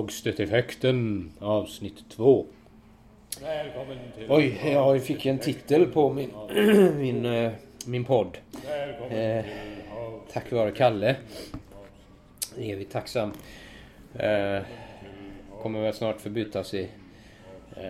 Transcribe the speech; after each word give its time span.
Hagstedt-effekten 0.00 1.30
avsnitt 1.38 2.04
2. 2.08 2.46
Välkommen 3.42 3.98
till... 4.16 4.26
Oj, 4.28 4.60
jag 4.64 5.02
fick 5.02 5.26
en 5.26 5.38
titel 5.38 5.86
på 5.86 6.12
min, 6.12 6.30
min, 6.98 7.50
min 7.86 8.04
podd. 8.04 8.38
Eh, 9.10 9.44
tack 10.32 10.52
vare 10.52 10.70
Kalle. 10.70 11.16
Evigt 12.58 12.92
tacksam. 12.92 13.32
Eh, 14.14 14.62
kommer 15.62 15.80
väl 15.80 15.94
snart 15.94 16.20
förbytas 16.20 16.74
i 16.74 16.88
eh, 17.76 17.84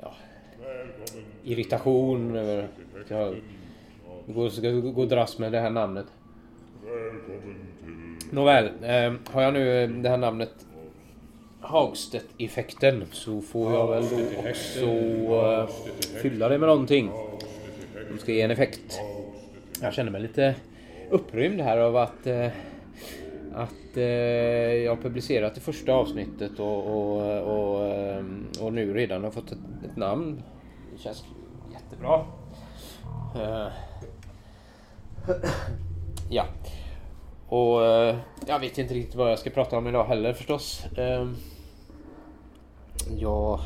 ja, 0.00 0.14
irritation 1.44 2.36
över 2.36 2.68
att 3.04 3.10
jag 3.10 3.36
går, 4.26 4.48
ska 4.48 4.70
gå 4.70 5.02
och 5.02 5.08
dras 5.08 5.38
med 5.38 5.52
det 5.52 5.60
här 5.60 5.70
namnet. 5.70 6.06
Välkommen 6.84 7.66
till... 7.84 8.15
Nåväl, 8.30 8.70
eh, 8.82 9.12
har 9.32 9.42
jag 9.42 9.52
nu 9.52 9.82
eh, 9.82 9.88
det 9.88 10.08
här 10.08 10.16
namnet 10.16 10.66
Hagstedt-effekten 11.60 13.04
så 13.12 13.40
får 13.40 13.72
jag 13.72 13.86
väl 13.90 14.04
då 14.10 14.50
också 14.50 14.80
eh, 14.80 15.68
fylla 16.22 16.48
det 16.48 16.58
med 16.58 16.68
någonting. 16.68 17.10
Som 18.08 18.18
ska 18.18 18.32
ge 18.32 18.42
en 18.42 18.50
effekt. 18.50 19.00
Jag 19.82 19.94
känner 19.94 20.10
mig 20.10 20.20
lite 20.20 20.54
upprymd 21.10 21.60
här 21.60 21.78
av 21.78 21.96
att 21.96 22.26
eh, 22.26 22.48
att 23.56 23.96
eh, 23.96 24.04
jag 24.04 24.96
har 24.96 25.02
publicerat 25.02 25.54
det 25.54 25.60
första 25.60 25.92
avsnittet 25.92 26.58
och, 26.58 26.86
och, 26.86 27.42
och, 27.42 27.86
eh, 27.86 28.24
och 28.60 28.72
nu 28.72 28.94
redan 28.94 29.24
har 29.24 29.30
fått 29.30 29.52
ett, 29.52 29.58
ett 29.90 29.96
namn. 29.96 30.42
Det 30.92 31.02
känns 31.02 31.24
jättebra. 31.72 32.26
Eh, 33.34 33.68
ja. 36.30 36.44
Och 37.48 37.84
eh, 37.84 38.16
jag 38.46 38.58
vet 38.58 38.78
inte 38.78 38.94
riktigt 38.94 39.14
vad 39.14 39.30
jag 39.30 39.38
ska 39.38 39.50
prata 39.50 39.78
om 39.78 39.86
idag 39.86 40.04
heller 40.04 40.32
förstås. 40.32 40.84
Ehm, 40.96 41.36
jag, 43.16 43.60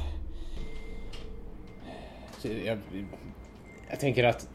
jag... 2.65 2.79
Jag 3.91 4.01
tänker 4.01 4.25
att... 4.25 4.49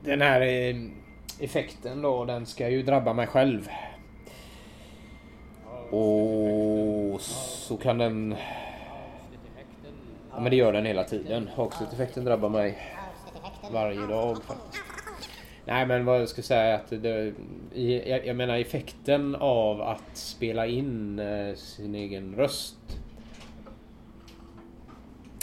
Den 0.00 0.20
här 0.20 0.40
eh, 0.40 0.76
effekten 1.40 2.02
då, 2.02 2.24
den 2.24 2.46
ska 2.46 2.68
ju 2.68 2.82
drabba 2.82 3.12
mig 3.12 3.26
själv. 3.26 3.68
Och 5.90 7.20
så 7.20 7.76
kan 7.76 7.98
den... 7.98 8.34
Ja, 10.30 10.40
men 10.40 10.50
det 10.50 10.56
gör 10.56 10.72
den 10.72 10.86
hela 10.86 11.04
tiden. 11.04 11.50
Hagstedt-effekten 11.56 12.24
drabbar 12.24 12.48
mig 12.48 12.78
varje 13.72 14.06
dag 14.06 14.42
faktiskt. 14.42 14.83
Nej 15.66 15.86
men 15.86 16.04
vad 16.04 16.20
jag 16.20 16.28
ska 16.28 16.42
säga 16.42 16.62
är 16.62 16.74
att 16.74 17.02
det, 17.02 17.32
jag, 18.08 18.26
jag 18.26 18.36
menar 18.36 18.58
effekten 18.58 19.34
av 19.34 19.82
att 19.82 20.16
spela 20.16 20.66
in 20.66 21.18
eh, 21.18 21.54
sin 21.54 21.94
egen 21.94 22.34
röst. 22.34 22.76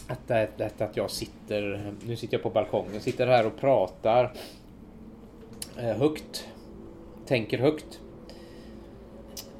Att, 0.07 0.27
det, 0.27 0.81
att 0.81 0.97
jag 0.97 1.11
sitter, 1.11 1.93
nu 2.05 2.15
sitter 2.15 2.35
jag 2.35 2.43
på 2.43 2.49
balkongen, 2.49 3.01
sitter 3.01 3.27
här 3.27 3.45
och 3.45 3.59
pratar 3.59 4.33
eh, 5.77 5.97
högt. 5.97 6.47
Tänker 7.25 7.57
högt. 7.57 7.99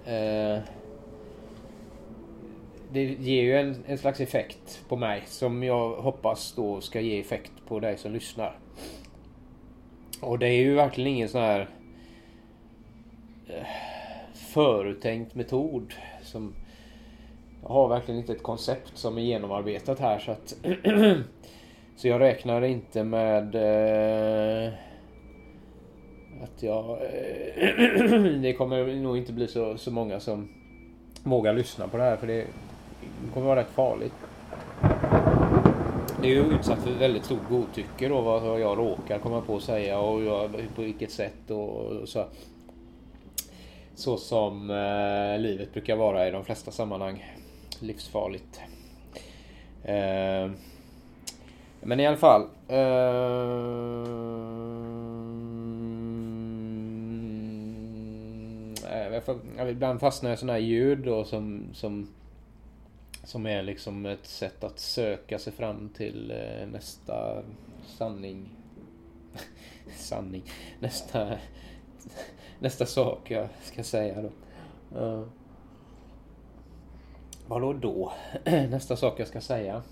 Eh, 0.06 0.60
det 2.94 3.04
ger 3.04 3.44
ju 3.44 3.58
en, 3.58 3.76
en 3.88 3.98
slags 3.98 4.20
effekt 4.20 4.82
på 4.88 4.96
mig 4.96 5.24
som 5.28 5.64
jag 5.64 5.96
hoppas 5.96 6.54
då 6.56 6.82
ska 6.82 7.00
ge 7.00 7.20
effekt 7.20 7.52
på 7.68 7.80
dig 7.80 7.98
som 7.98 8.12
lyssnar. 8.12 8.58
Och 10.22 10.40
det 10.40 10.48
är 10.48 10.62
ju 10.62 10.76
verkligen 10.76 11.12
ingen 11.16 11.30
sån 11.30 11.42
här 11.42 11.70
eh, 13.48 13.66
förutänkt 14.34 15.36
metod 15.36 15.94
som 16.22 16.54
jag 17.62 17.70
har 17.70 17.88
verkligen 17.88 18.20
inte 18.20 18.34
ett 18.34 18.44
koncept 18.44 18.98
som 18.98 19.18
är 19.18 19.22
genomarbetat 19.22 20.00
här 20.00 20.20
så 20.20 20.32
att 20.32 20.48
så 21.96 22.08
jag 22.08 22.22
räknar 22.22 22.62
inte 22.62 23.04
med 23.04 23.56
eh, 23.56 24.74
att 26.44 26.64
jag 26.64 26.90
eh, 26.90 28.22
det 28.42 28.54
kommer 28.54 28.96
nog 28.96 29.18
inte 29.18 29.34
bli 29.34 29.48
så, 29.48 29.78
så 29.78 29.92
många 29.92 30.20
som 30.20 30.50
vågar 31.24 31.54
lyssna 31.54 31.88
på 31.88 31.98
det 31.98 32.04
här 32.04 32.18
för 32.18 32.28
det 32.28 32.46
kommer 33.34 33.48
vara 33.48 33.60
rätt 33.60 33.70
farligt. 33.70 34.14
Det 36.22 36.28
är 36.28 36.32
ju 36.32 36.56
utsatt 36.56 36.80
för 36.84 36.92
väldigt 36.92 37.26
stort 37.26 37.50
godtycke 37.50 38.10
då 38.10 38.22
vad 38.22 38.62
jag 38.62 38.78
råkar 38.78 39.20
komma 39.20 39.42
på 39.42 39.56
att 39.56 39.64
säga 39.64 40.00
och 40.00 40.22
jag, 40.22 40.52
på 40.76 40.82
vilket 40.82 41.12
sätt 41.12 41.52
och, 41.52 41.86
och 41.86 42.10
så. 42.10 42.26
Så 43.96 44.18
som 44.18 44.70
eh, 44.70 45.40
livet 45.40 45.74
brukar 45.74 45.96
vara 45.96 46.28
i 46.28 46.32
de 46.32 46.46
flesta 46.46 46.72
sammanhang. 46.72 47.26
Livsfarligt. 47.80 48.62
Eh, 49.84 50.52
men 51.82 52.00
i 52.00 52.08
alla 52.08 52.18
fall. 52.18 52.42
Eh, 52.68 52.78
eh 58.92 59.14
jag 59.14 59.24
får- 59.24 59.40
jag 59.58 59.70
ibland 59.70 60.00
fastnar 60.00 60.30
jag 60.30 60.38
i 60.38 60.40
sådana 60.40 60.54
här 60.54 60.60
ljud 60.60 61.00
då 61.00 61.24
som, 61.24 61.64
som 61.74 62.08
som 63.24 63.46
är 63.46 63.64
liksom 63.64 64.06
ett 64.06 64.26
sätt 64.26 64.64
att 64.64 64.80
söka 64.80 65.40
sig 65.40 65.54
fram 65.54 65.90
till 65.90 66.32
eh, 66.32 66.68
nästa 66.68 67.44
sanning. 67.86 68.50
sanning. 69.96 70.44
Nästa, 70.80 71.38
nästa 72.60 72.86
sak 72.86 73.32
jag 73.32 73.48
ska 73.64 73.84
säga 73.84 74.22
då. 74.22 74.32
Uh, 75.00 75.28
vadå 77.48 77.74
då? 77.74 78.14
nästa 78.46 78.96
sak 78.96 79.20
jag 79.20 79.28
ska 79.28 79.42
säga. 79.42 79.84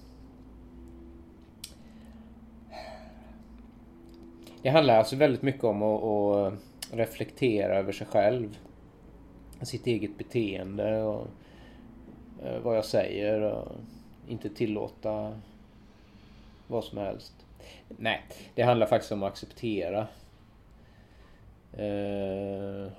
Det 4.62 4.70
handlar 4.70 4.98
alltså 4.98 5.16
väldigt 5.16 5.42
mycket 5.42 5.64
om 5.64 5.84
att, 5.84 6.04
att 6.04 6.54
reflektera 6.92 7.78
över 7.78 7.92
sig 7.92 8.08
själv. 8.08 8.58
Sitt 9.62 9.88
eget 9.88 10.18
beteende 10.18 11.04
och 11.04 11.28
Eh, 12.44 12.60
vad 12.60 12.78
jag 12.78 12.86
säger 12.86 13.42
och 13.42 13.72
inte 14.28 14.50
tillåta 14.50 15.40
vad 16.68 16.84
som 16.84 16.98
helst. 16.98 17.34
Nej, 17.88 18.22
det 18.56 18.62
handlar 18.62 18.88
faktiskt 18.88 19.12
om 19.12 19.24
att 19.24 19.32
acceptera. 19.32 20.08
Eh, 21.74 22.92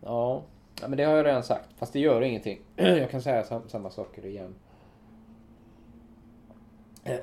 ja, 0.00 0.42
men 0.80 0.96
det 0.96 1.04
har 1.04 1.16
jag 1.16 1.26
redan 1.26 1.42
sagt. 1.42 1.68
Fast 1.78 1.92
det 1.92 1.98
gör 2.00 2.22
ingenting. 2.22 2.60
Jag 2.76 3.10
kan 3.10 3.22
säga 3.22 3.44
sam- 3.44 3.68
samma 3.68 3.90
saker 3.90 4.26
igen. 4.26 4.54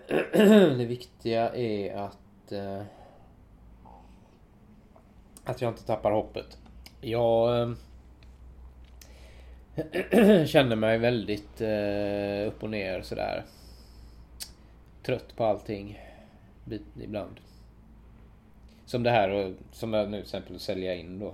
Det 0.77 0.85
viktiga 0.85 1.55
är 1.55 1.95
att 1.95 2.17
att, 2.45 2.51
eh, 2.51 2.81
att 5.43 5.61
jag 5.61 5.71
inte 5.71 5.85
tappar 5.85 6.11
hoppet. 6.11 6.57
Jag 7.01 7.61
eh, 7.61 7.71
känner 10.47 10.75
mig 10.75 10.97
väldigt 10.97 11.61
eh, 11.61 12.47
upp 12.47 12.63
och 12.63 12.69
ner 12.69 13.01
sådär. 13.01 13.43
Trött 15.03 15.35
på 15.35 15.45
allting. 15.45 15.99
Ibland. 17.01 17.39
Som 18.85 19.03
det 19.03 19.11
här 19.11 19.29
och 19.29 19.53
som 19.71 19.93
jag 19.93 20.09
nu 20.09 20.17
till 20.17 20.23
exempel 20.23 20.59
sälja 20.59 20.95
in 20.95 21.19
då. 21.19 21.33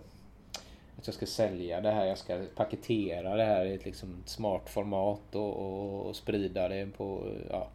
Att 0.97 1.07
jag 1.07 1.13
ska 1.13 1.25
sälja 1.25 1.81
det 1.81 1.91
här, 1.91 2.05
jag 2.05 2.17
ska 2.17 2.41
paketera 2.55 3.35
det 3.35 3.43
här 3.43 3.65
i 3.65 3.73
ett 3.73 3.85
liksom 3.85 4.23
smart 4.25 4.69
format 4.69 5.35
och, 5.35 5.55
och, 5.55 6.05
och 6.05 6.15
sprida 6.15 6.67
det 6.67 6.85
på, 6.97 7.33
ja, 7.49 7.67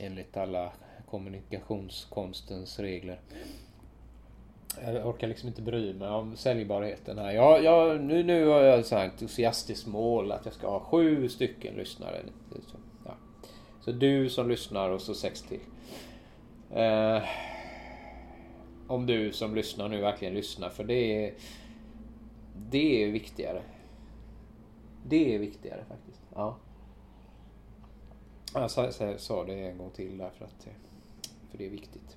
enligt 0.00 0.36
alla 0.36 0.72
kommunikationskonstens 1.10 2.78
regler. 2.78 3.18
Jag 4.80 5.06
orkar 5.06 5.28
liksom 5.28 5.48
inte 5.48 5.62
bry 5.62 5.94
mig 5.94 6.08
om 6.08 6.36
säljbarheten 6.36 7.18
här. 7.18 7.32
Jag, 7.32 7.64
jag, 7.64 8.00
nu, 8.00 8.22
nu 8.22 8.46
har 8.46 8.60
jag 8.60 8.78
ett 8.78 8.86
så 8.86 8.96
här 8.96 9.04
entusiastiskt 9.04 9.86
mål 9.86 10.32
att 10.32 10.44
jag 10.44 10.54
ska 10.54 10.70
ha 10.70 10.80
sju 10.80 11.28
stycken 11.28 11.74
lyssnare. 11.74 12.22
Så, 12.50 12.76
ja. 13.04 13.14
så 13.80 13.92
du 13.92 14.30
som 14.30 14.48
lyssnar 14.48 14.90
och 14.90 15.00
så 15.00 15.14
sex 15.14 15.42
till. 15.42 15.60
Eh, 16.70 17.22
om 18.86 19.06
du 19.06 19.32
som 19.32 19.54
lyssnar 19.54 19.88
nu 19.88 20.00
verkligen 20.00 20.34
lyssnar 20.34 20.68
för 20.68 20.84
det 20.84 21.26
är 21.26 21.34
det 22.70 23.04
är 23.04 23.10
viktigare. 23.10 23.62
Det 25.06 25.34
är 25.34 25.38
viktigare 25.38 25.84
faktiskt. 25.88 26.22
Ja. 26.34 26.56
Jag 28.54 28.70
sa, 28.70 28.92
sa, 28.92 29.18
sa 29.18 29.44
det 29.44 29.54
en 29.54 29.78
gång 29.78 29.90
till 29.90 30.18
därför 30.18 30.44
att 30.44 30.68
för 31.50 31.58
det 31.58 31.66
är 31.66 31.70
viktigt. 31.70 32.16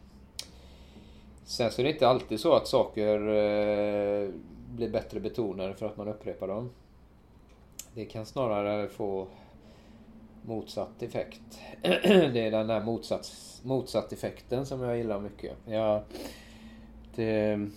Sen 1.46 1.72
så 1.72 1.82
är 1.82 1.84
det 1.84 1.92
inte 1.92 2.08
alltid 2.08 2.40
så 2.40 2.54
att 2.54 2.68
saker 2.68 3.20
eh, 3.20 4.30
blir 4.76 4.90
bättre 4.90 5.20
betonade 5.20 5.74
för 5.74 5.86
att 5.86 5.98
man 5.98 6.08
upprepar 6.08 6.48
dem. 6.48 6.70
Det 7.94 8.06
kan 8.06 8.26
snarare 8.26 8.88
få 8.88 9.28
motsatt 10.46 11.04
effekt. 11.04 11.42
det 11.82 12.40
är 12.40 12.52
den 12.52 12.68
där 12.68 12.84
motsats, 12.84 13.62
motsatt 13.64 14.14
effekten 14.14 14.66
som 14.66 14.82
jag 14.82 14.98
gillar 14.98 15.20
mycket. 15.20 15.58
Jag, 15.66 16.02
det, 17.16 17.70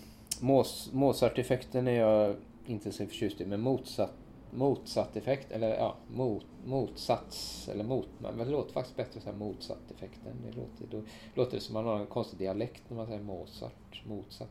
Mozart-effekten 0.92 1.88
är 1.88 2.00
jag 2.00 2.36
inte 2.66 2.92
så 2.92 3.06
förtjust 3.06 3.40
i, 3.40 3.46
men 3.46 3.60
motsatt, 3.60 4.12
motsatt-effekt, 4.50 5.52
eller 5.52 5.76
ja, 5.76 5.96
mot, 6.08 6.46
motsats, 6.64 7.68
eller 7.68 7.84
mot, 7.84 8.08
men 8.18 8.38
det 8.38 8.44
låter 8.44 8.72
faktiskt 8.72 8.96
bättre 8.96 9.16
att 9.16 9.22
säga 9.22 9.36
motsatt-effekten. 9.36 10.36
Det 10.46 10.56
låter, 10.56 10.86
då 10.90 11.02
låter 11.34 11.56
det 11.56 11.60
som 11.60 11.74
man 11.74 11.84
har 11.84 12.00
en 12.00 12.06
konstig 12.06 12.38
dialekt 12.38 12.82
när 12.88 12.96
man 12.96 13.06
säger 13.06 13.22
Mozart, 13.22 14.02
motsatt. 14.06 14.48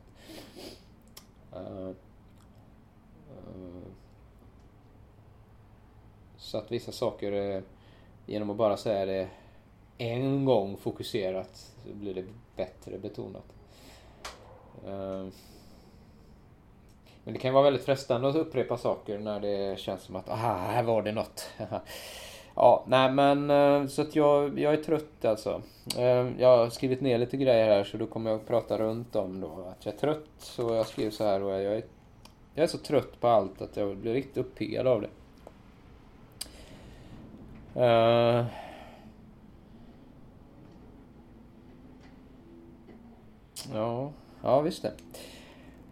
Uh, 1.56 1.90
uh, 1.90 3.84
så 6.38 6.58
att 6.58 6.72
vissa 6.72 6.92
saker, 6.92 7.32
eh, 7.32 7.62
genom 8.26 8.50
att 8.50 8.58
bara 8.58 8.78
säga 8.78 9.06
det 9.06 9.30
en 9.98 10.46
gång 10.46 10.78
fokuserat, 10.78 11.74
så 11.84 11.94
blir 11.94 12.14
det 12.14 12.26
bättre 12.56 12.98
betonat. 12.98 13.54
Men 17.28 17.34
det 17.34 17.40
kan 17.40 17.54
vara 17.54 17.64
väldigt 17.64 17.86
frestande 17.86 18.30
att 18.30 18.36
upprepa 18.36 18.78
saker 18.78 19.20
när 19.20 19.40
det 19.40 19.80
känns 19.80 20.02
som 20.02 20.16
att 20.16 20.30
aha, 20.30 20.58
här 20.58 20.84
var 20.84 21.02
det 21.02 21.12
något. 21.12 21.50
ja, 22.56 22.84
nej 22.88 23.12
men 23.12 23.50
eh, 23.50 23.88
så 23.88 24.02
att 24.02 24.16
jag, 24.16 24.60
jag 24.60 24.74
är 24.74 24.84
trött 24.84 25.26
alltså. 25.26 25.62
Eh, 25.98 26.28
jag 26.40 26.58
har 26.58 26.70
skrivit 26.70 27.02
ner 27.02 27.18
lite 27.18 27.38
grejer 27.38 27.68
här 27.68 27.84
så 27.84 27.98
då 27.98 28.06
kommer 28.06 28.30
jag 28.32 28.40
att 28.40 28.48
prata 28.48 28.78
runt 28.78 29.16
om 29.16 29.42
då 29.42 29.48
att 29.48 29.86
jag 29.86 29.94
är 29.94 29.98
trött. 29.98 30.30
Så 30.38 30.76
jag 30.76 30.88
skriver 30.88 31.12
så 31.12 31.24
här 31.24 31.44
och 31.44 31.52
jag 31.52 31.64
är, 31.64 31.84
jag 32.54 32.64
är 32.64 32.68
så 32.68 32.78
trött 32.78 33.20
på 33.20 33.28
allt 33.28 33.62
att 33.62 33.78
jag 33.78 33.98
blir 33.98 34.14
riktigt 34.14 34.38
uppiggad 34.38 34.88
av 34.88 35.02
det. 35.02 35.10
Uh, 37.80 38.46
Ja, 43.74 44.12
ja 44.42 44.62
visst 44.62 44.82
det. 44.82 44.94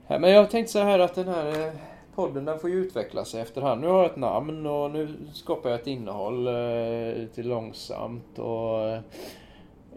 Men 0.07 0.31
jag 0.31 0.49
tänkte 0.49 0.71
så 0.71 0.79
här 0.79 0.99
att 0.99 1.15
den 1.15 1.27
här 1.27 1.67
eh, 1.67 1.73
podden 2.15 2.45
den 2.45 2.59
får 2.59 2.69
ju 2.69 2.75
utveckla 2.75 3.25
sig 3.25 3.41
efterhand. 3.41 3.81
Nu 3.81 3.87
har 3.87 3.97
jag 3.97 4.11
ett 4.11 4.17
namn 4.17 4.65
och 4.65 4.91
nu 4.91 5.07
skapar 5.33 5.69
jag 5.69 5.79
ett 5.79 5.87
innehåll 5.87 6.47
eh, 6.47 7.17
lite 7.17 7.43
långsamt 7.43 8.39
och 8.39 8.89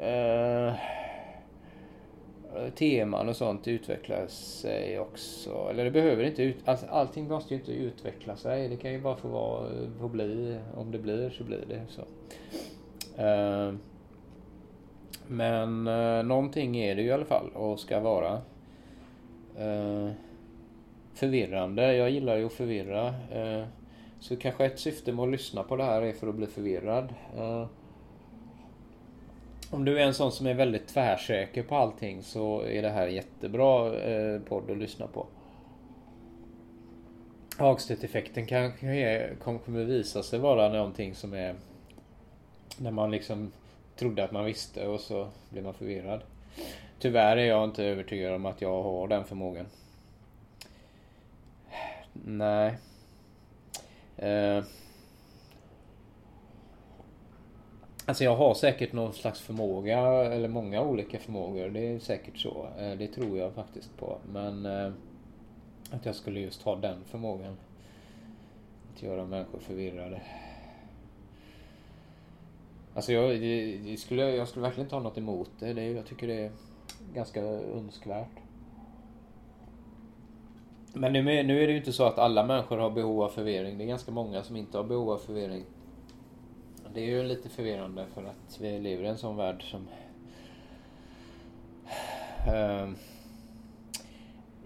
eh, 0.03 0.67
eh, 0.69 0.75
teman 2.75 3.29
och 3.29 3.37
sånt 3.37 3.69
utvecklar 3.69 4.27
sig 4.27 4.99
också. 4.99 5.69
Eller 5.71 5.85
det 5.85 5.91
behöver 5.91 6.25
inte 6.25 6.43
ut, 6.43 6.57
all, 6.65 6.77
allting 6.89 7.29
måste 7.29 7.55
ju 7.55 7.61
inte 7.61 7.73
utveckla 7.73 8.37
sig. 8.37 8.69
Det 8.69 8.77
kan 8.77 8.93
ju 8.93 9.01
bara 9.01 9.17
få, 9.17 9.29
vara, 9.29 9.67
eh, 9.67 10.01
få 10.01 10.09
bli. 10.09 10.59
Om 10.77 10.91
det 10.91 10.99
blir 10.99 11.31
så 11.31 11.45
blir 11.45 11.65
det 11.69 11.83
så. 11.89 12.03
Eh, 13.23 13.73
men 15.27 15.87
eh, 15.87 16.23
någonting 16.23 16.77
är 16.77 16.95
det 16.95 17.03
ju 17.03 17.09
i 17.09 17.13
alla 17.13 17.25
fall 17.25 17.51
och 17.55 17.81
ska 17.81 18.01
vara. 18.01 18.41
Eh, 19.59 20.11
förvirrande. 21.15 21.95
Jag 21.95 22.11
gillar 22.11 22.37
ju 22.37 22.47
att 22.47 22.53
förvirra. 22.53 23.07
Eh, 23.33 23.65
så 24.21 24.37
kanske 24.37 24.67
ett 24.67 24.79
syfte 24.79 25.13
med 25.13 25.23
att 25.23 25.31
lyssna 25.31 25.63
på 25.63 25.77
det 25.77 25.85
här 25.85 26.03
är 26.03 26.13
för 26.13 26.29
att 26.29 26.35
bli 26.35 26.47
förvirrad. 26.47 27.15
Eh, 27.37 27.67
om 29.71 29.85
du 29.85 29.99
är 29.99 30.07
en 30.07 30.15
sån 30.15 30.33
som 30.33 30.47
är 30.47 30.55
väldigt 30.55 30.87
tvärsäker 30.87 31.63
på 31.63 31.77
allting 31.77 32.23
så 32.23 32.61
är 32.63 32.83
det 32.83 32.91
här 32.91 33.07
jättebra 33.07 33.99
eh, 33.99 34.41
podd 34.41 34.71
att 34.71 34.79
lyssna 34.79 35.07
på. 35.07 35.27
Hagstedt-effekten 37.59 38.47
kanske 38.47 39.37
kommer 39.41 39.85
visa 39.85 40.23
sig 40.23 40.39
vara 40.39 40.69
någonting 40.69 41.15
som 41.15 41.35
är 41.35 41.55
när 42.79 42.91
man 42.91 43.11
liksom 43.11 43.53
trodde 43.97 44.25
att 44.25 44.33
man 44.33 44.45
visste 44.45 44.87
och 44.87 45.01
så 45.01 45.29
blev 45.51 45.65
man 45.65 45.75
förvirrad. 45.75 46.23
Tyvärr 46.99 47.37
är 47.37 47.47
jag 47.47 47.65
inte 47.65 47.85
övertygad 47.85 48.35
om 48.35 48.47
att 48.47 48.61
jag 48.63 48.83
har 48.83 49.09
den 49.09 49.25
förmågan. 49.25 49.67
Nej. 52.13 52.79
Eh. 54.17 54.65
Alltså 58.07 58.25
jag 58.25 58.37
har 58.37 58.55
säkert 58.55 58.93
någon 58.93 59.13
slags 59.13 59.41
förmåga, 59.41 59.99
eller 60.25 60.49
många 60.49 60.83
olika 60.83 61.19
förmågor. 61.19 61.69
Det 61.69 61.81
är 61.81 61.99
säkert 61.99 62.39
så. 62.39 62.69
Eh, 62.79 62.99
Det 62.99 63.07
tror 63.07 63.39
jag 63.39 63.53
faktiskt 63.53 63.97
på. 63.97 64.19
Men 64.33 64.67
eh, 64.67 64.93
att 65.91 66.07
jag 66.07 66.15
skulle 66.15 66.41
just 66.41 66.63
ha 66.63 66.77
den 66.77 67.05
förmågan. 67.05 67.57
Att 68.95 69.03
göra 69.03 69.27
människor 69.27 69.59
förvirrade. 69.59 70.21
Alltså 72.95 73.13
jag, 73.13 73.41
det, 73.41 73.77
det 73.77 73.97
skulle, 73.97 74.31
jag 74.37 74.49
skulle 74.49 74.63
verkligen 74.63 74.87
inte 74.87 74.95
ha 74.97 75.03
något 75.03 75.19
emot 75.19 75.51
det. 75.59 75.73
det. 75.73 75.91
Jag 75.93 76.07
tycker 76.07 76.27
det 76.27 76.45
är 76.45 76.51
ganska 77.15 77.43
önskvärt. 77.43 78.29
Men 80.93 81.13
nu, 81.13 81.19
är- 81.19 81.45
nu 81.45 81.63
är 81.63 81.67
det 81.67 81.73
ju 81.73 81.79
inte 81.79 81.93
så 81.93 82.05
att 82.05 82.19
alla 82.19 82.47
människor 82.47 82.79
har 82.79 82.91
behov 82.91 83.23
av 83.23 83.29
förvirring. 83.29 83.79
Det 83.79 83.85
är 83.85 83.89
ganska 83.89 84.13
många 84.13 84.43
som 84.43 84.57
inte 84.57 84.77
har 84.77 84.85
behov 84.85 85.11
av 85.11 85.19
förvirring. 85.19 85.65
Det 86.95 87.01
är 87.01 87.07
ju 87.07 87.23
lite 87.23 87.49
förvirrande 87.49 88.07
för 88.15 88.25
att 88.25 88.61
vi 88.61 88.79
lever 88.79 89.05
i 89.05 89.07
en 89.07 89.19
sån 89.19 89.37
värld 89.37 89.71
som... 89.71 89.89
Ehm, 92.55 92.97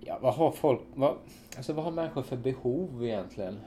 ja, 0.00 0.19
vad 0.23 0.35
har 0.35 0.50
folk... 0.50 0.81
Vad, 0.94 1.14
alltså 1.56 1.73
vad 1.73 1.85
har 1.85 1.93
människor 1.93 2.23
för 2.23 2.37
behov 2.37 3.05
egentligen? 3.05 3.61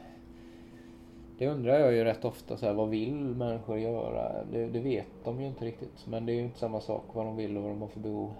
Det 1.37 1.47
undrar 1.47 1.79
jag 1.79 1.93
ju 1.93 2.03
rätt 2.03 2.25
ofta. 2.25 2.57
Så 2.57 2.65
här, 2.65 2.73
vad 2.73 2.89
vill 2.89 3.15
människor 3.15 3.77
göra? 3.77 4.43
Det, 4.51 4.67
det 4.69 4.79
vet 4.79 5.07
de 5.23 5.41
ju 5.41 5.47
inte 5.47 5.65
riktigt. 5.65 6.05
Men 6.07 6.25
det 6.25 6.31
är 6.31 6.35
ju 6.35 6.41
inte 6.41 6.59
samma 6.59 6.81
sak 6.81 7.03
vad 7.13 7.25
de 7.25 7.35
vill 7.35 7.57
och 7.57 7.63
vad 7.63 7.71
de 7.71 7.81
har 7.81 7.87
för 7.87 7.99
behov. 7.99 8.33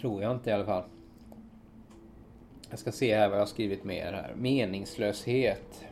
Tror 0.00 0.22
jag 0.22 0.32
inte 0.32 0.50
i 0.50 0.52
alla 0.52 0.64
fall. 0.64 0.82
Jag 2.70 2.78
ska 2.78 2.92
se 2.92 3.16
här 3.16 3.28
vad 3.28 3.36
jag 3.36 3.42
har 3.42 3.46
skrivit 3.46 3.84
mer 3.84 4.12
här. 4.12 4.34
Meningslöshet. 4.36 5.84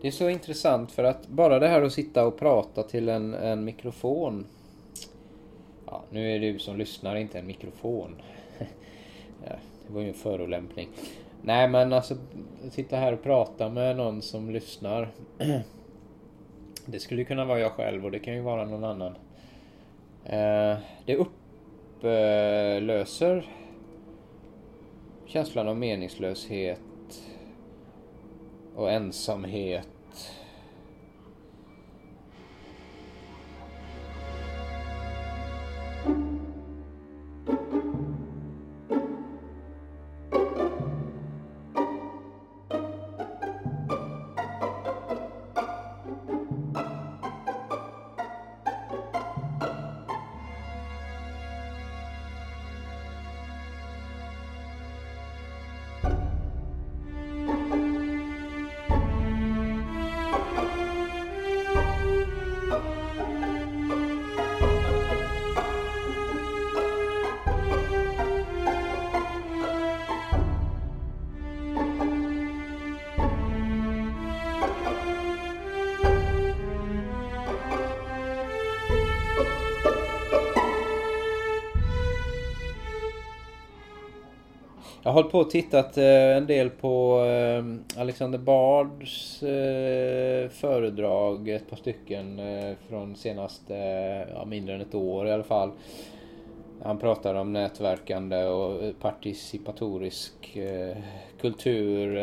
Det 0.00 0.08
är 0.08 0.12
så 0.12 0.28
intressant 0.28 0.92
för 0.92 1.04
att 1.04 1.28
bara 1.28 1.58
det 1.58 1.68
här 1.68 1.82
att 1.82 1.92
sitta 1.92 2.26
och 2.26 2.38
prata 2.38 2.82
till 2.82 3.08
en, 3.08 3.34
en 3.34 3.64
mikrofon. 3.64 4.46
Ja, 5.86 6.02
nu 6.10 6.32
är 6.32 6.40
det 6.40 6.52
du 6.52 6.58
som 6.58 6.76
lyssnar, 6.76 7.16
inte 7.16 7.38
en 7.38 7.46
mikrofon. 7.46 8.22
det 9.86 9.92
var 9.92 10.00
ju 10.00 10.08
en 10.08 10.14
förolämpning. 10.14 10.88
Nej 11.42 11.68
men 11.68 11.92
alltså, 11.92 12.16
sitta 12.70 12.96
här 12.96 13.12
och 13.12 13.22
prata 13.22 13.68
med 13.68 13.96
någon 13.96 14.22
som 14.22 14.50
lyssnar. 14.50 15.08
det 16.86 17.00
skulle 17.00 17.24
kunna 17.24 17.44
vara 17.44 17.58
jag 17.60 17.72
själv 17.72 18.04
och 18.04 18.10
det 18.10 18.18
kan 18.18 18.34
ju 18.34 18.40
vara 18.40 18.64
någon 18.64 18.84
annan. 18.84 19.16
Eh, 20.24 20.78
det 21.04 21.16
upp 21.16 21.45
upplöser 21.96 23.36
eh, 23.36 23.44
känslan 25.26 25.68
av 25.68 25.76
meningslöshet 25.76 26.80
och 28.74 28.92
ensamhet. 28.92 29.88
Hållit 85.16 85.32
på 85.32 85.38
och 85.38 85.50
tittat 85.50 85.98
eh, 85.98 86.36
en 86.36 86.46
del 86.46 86.70
på 86.70 87.24
eh, 87.24 88.00
Alexander 88.00 88.38
Bards 88.38 89.42
eh, 89.42 90.48
föredrag, 90.48 91.48
ett 91.48 91.70
par 91.70 91.76
stycken 91.76 92.40
från 92.88 93.16
senaste, 93.16 93.74
ja, 94.34 94.44
mindre 94.44 94.74
än 94.74 94.80
ett 94.80 94.94
år 94.94 95.26
i 95.26 95.32
alla 95.32 95.42
fall. 95.42 95.70
Han 96.82 96.98
pratar 96.98 97.34
om 97.34 97.52
nätverkande 97.52 98.44
och 98.44 98.98
participatorisk 99.00 100.58
kultur 101.40 102.16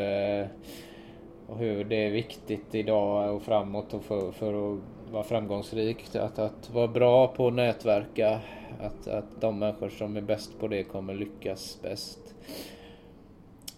och 1.47 1.57
hur 1.57 1.83
det 1.83 2.05
är 2.07 2.11
viktigt 2.11 2.75
idag 2.75 3.35
och 3.35 3.41
framåt 3.41 3.93
och 3.93 4.03
för, 4.03 4.31
för 4.31 4.73
att 4.73 4.79
vara 5.11 5.23
framgångsrikt, 5.23 6.15
att, 6.15 6.39
att 6.39 6.69
vara 6.73 6.87
bra 6.87 7.27
på 7.27 7.47
att 7.47 7.53
nätverka, 7.53 8.39
att, 8.81 9.07
att 9.07 9.41
de 9.41 9.59
människor 9.59 9.89
som 9.89 10.17
är 10.17 10.21
bäst 10.21 10.59
på 10.59 10.67
det 10.67 10.83
kommer 10.83 11.13
lyckas 11.13 11.79
bäst. 11.81 12.19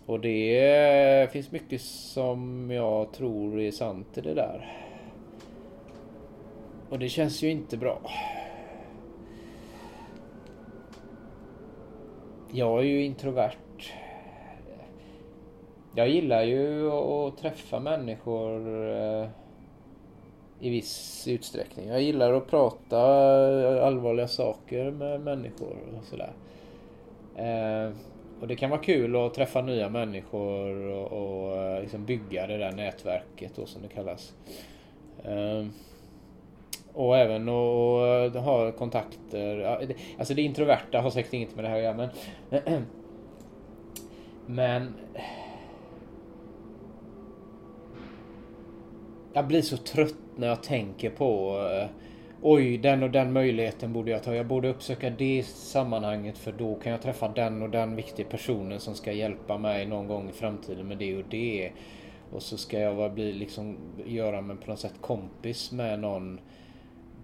Och 0.05 0.19
det 0.19 1.31
finns 1.31 1.51
mycket 1.51 1.81
som 1.81 2.71
jag 2.71 3.11
tror 3.13 3.59
är 3.59 3.71
sant 3.71 4.17
i 4.17 4.21
det 4.21 4.33
där. 4.33 4.85
Och 6.89 6.99
det 6.99 7.09
känns 7.09 7.43
ju 7.43 7.51
inte 7.51 7.77
bra. 7.77 8.01
Jag 12.51 12.79
är 12.79 12.83
ju 12.83 13.05
introvert. 13.05 13.93
Jag 15.95 16.09
gillar 16.09 16.43
ju 16.43 16.91
att 16.91 17.37
träffa 17.37 17.79
människor 17.79 18.89
eh, 18.91 19.27
i 20.59 20.69
viss 20.69 21.27
utsträckning. 21.27 21.87
Jag 21.87 22.01
gillar 22.01 22.33
att 22.33 22.47
prata 22.47 23.01
allvarliga 23.85 24.27
saker 24.27 24.91
med 24.91 25.21
människor 25.21 25.77
och 25.97 26.03
sådär. 26.03 26.33
Eh, 27.35 27.95
och 28.39 28.47
det 28.47 28.55
kan 28.55 28.69
vara 28.69 28.81
kul 28.81 29.15
att 29.15 29.33
träffa 29.33 29.61
nya 29.61 29.89
människor 29.89 30.87
och, 30.87 31.11
och 31.11 31.57
eh, 31.57 31.81
liksom 31.81 32.05
bygga 32.05 32.47
det 32.47 32.57
där 32.57 32.71
nätverket 32.71 33.55
då 33.55 33.65
som 33.65 33.81
det 33.81 33.87
kallas. 33.87 34.33
Ehm, 35.23 35.71
och 36.93 37.17
även 37.17 37.49
att 37.49 38.35
ha 38.35 38.71
kontakter. 38.71 39.77
Alltså 40.17 40.33
det 40.33 40.41
introverta 40.41 41.01
har 41.01 41.09
säkert 41.09 41.33
inget 41.33 41.55
med 41.55 41.65
det 41.65 41.69
här 41.69 41.77
att 41.77 41.83
göra 41.83 42.09
men... 42.49 42.83
Men... 44.47 44.93
Jag 49.33 49.47
blir 49.47 49.61
så 49.61 49.77
trött 49.77 50.15
när 50.35 50.47
jag 50.47 50.63
tänker 50.63 51.09
på 51.09 51.59
eh, 51.71 51.89
Oj, 52.47 52.77
den 52.77 53.03
och 53.03 53.11
den 53.11 53.33
möjligheten 53.33 53.93
borde 53.93 54.11
jag 54.11 54.23
ta. 54.23 54.35
Jag 54.35 54.47
borde 54.47 54.69
uppsöka 54.69 55.09
det 55.09 55.43
sammanhanget 55.45 56.37
för 56.37 56.51
då 56.51 56.75
kan 56.75 56.91
jag 56.91 57.01
träffa 57.01 57.27
den 57.27 57.61
och 57.61 57.69
den 57.69 57.95
viktiga 57.95 58.25
personen 58.25 58.79
som 58.79 58.95
ska 58.95 59.11
hjälpa 59.11 59.57
mig 59.57 59.85
någon 59.85 60.07
gång 60.07 60.29
i 60.29 60.31
framtiden 60.31 60.87
med 60.87 60.97
det 60.97 61.17
och 61.17 61.23
det. 61.29 61.71
Och 62.31 62.43
så 62.43 62.57
ska 62.57 62.79
jag 62.79 63.13
bli 63.13 63.33
liksom 63.33 63.77
göra 64.05 64.41
mig 64.41 64.57
på 64.57 64.69
något 64.71 64.79
sätt 64.79 65.01
kompis 65.01 65.71
med 65.71 65.99
någon 65.99 66.39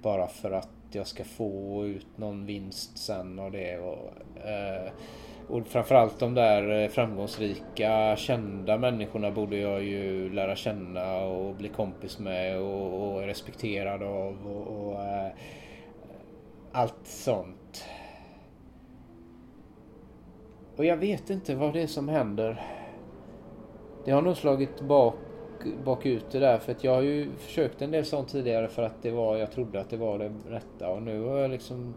bara 0.02 0.28
för 0.28 0.52
att 0.52 0.70
jag 0.92 1.08
ska 1.08 1.24
få 1.24 1.86
ut 1.86 2.18
någon 2.18 2.46
vinst 2.46 2.98
sen 2.98 3.40
och 3.40 3.52
det. 3.52 3.78
Och, 3.78 4.14
eh, 4.48 4.92
och 5.48 5.68
framförallt 5.68 6.20
de 6.20 6.34
där 6.34 6.84
eh, 6.84 6.90
framgångsrika, 6.90 8.16
kända 8.16 8.78
människorna 8.78 9.32
borde 9.32 9.58
jag 9.58 9.84
ju 9.84 10.30
lära 10.34 10.56
känna 10.56 11.18
och 11.18 11.56
bli 11.56 11.70
kompis 11.70 12.20
med 12.20 12.60
och, 12.60 13.14
och 13.14 13.22
respekterad 13.22 14.04
av. 14.04 14.48
Och, 14.48 14.88
och 14.88 15.04
äh, 15.04 15.32
allt 16.72 17.08
sånt. 17.08 17.86
Och 20.76 20.86
jag 20.86 20.98
vet 20.98 21.30
inte 21.30 21.56
vad 21.56 21.74
det 21.74 21.82
är 21.82 21.88
som 21.88 22.10
händer. 22.10 22.62
Det 24.06 24.12
har 24.12 24.22
nog 24.22 24.38
slagit 24.38 24.82
bak 24.82 25.16
bakut 25.86 26.26
det 26.32 26.40
där. 26.40 26.58
För 26.58 26.72
att 26.72 26.84
jag 26.84 26.94
har 26.94 27.02
ju 27.02 27.32
försökt 27.38 27.82
en 27.82 27.92
del 27.92 28.06
sånt 28.06 28.30
tidigare 28.30 28.68
för 28.68 28.84
att 28.84 29.02
det 29.02 29.12
var, 29.12 29.38
jag 29.38 29.52
trodde 29.52 29.82
att 29.82 29.90
det 29.90 29.98
var 29.98 30.20
det 30.20 30.32
rätta. 30.50 30.90
Och 30.90 31.02
nu 31.02 31.24
har 31.24 31.38
jag 31.38 31.52
liksom... 31.52 31.94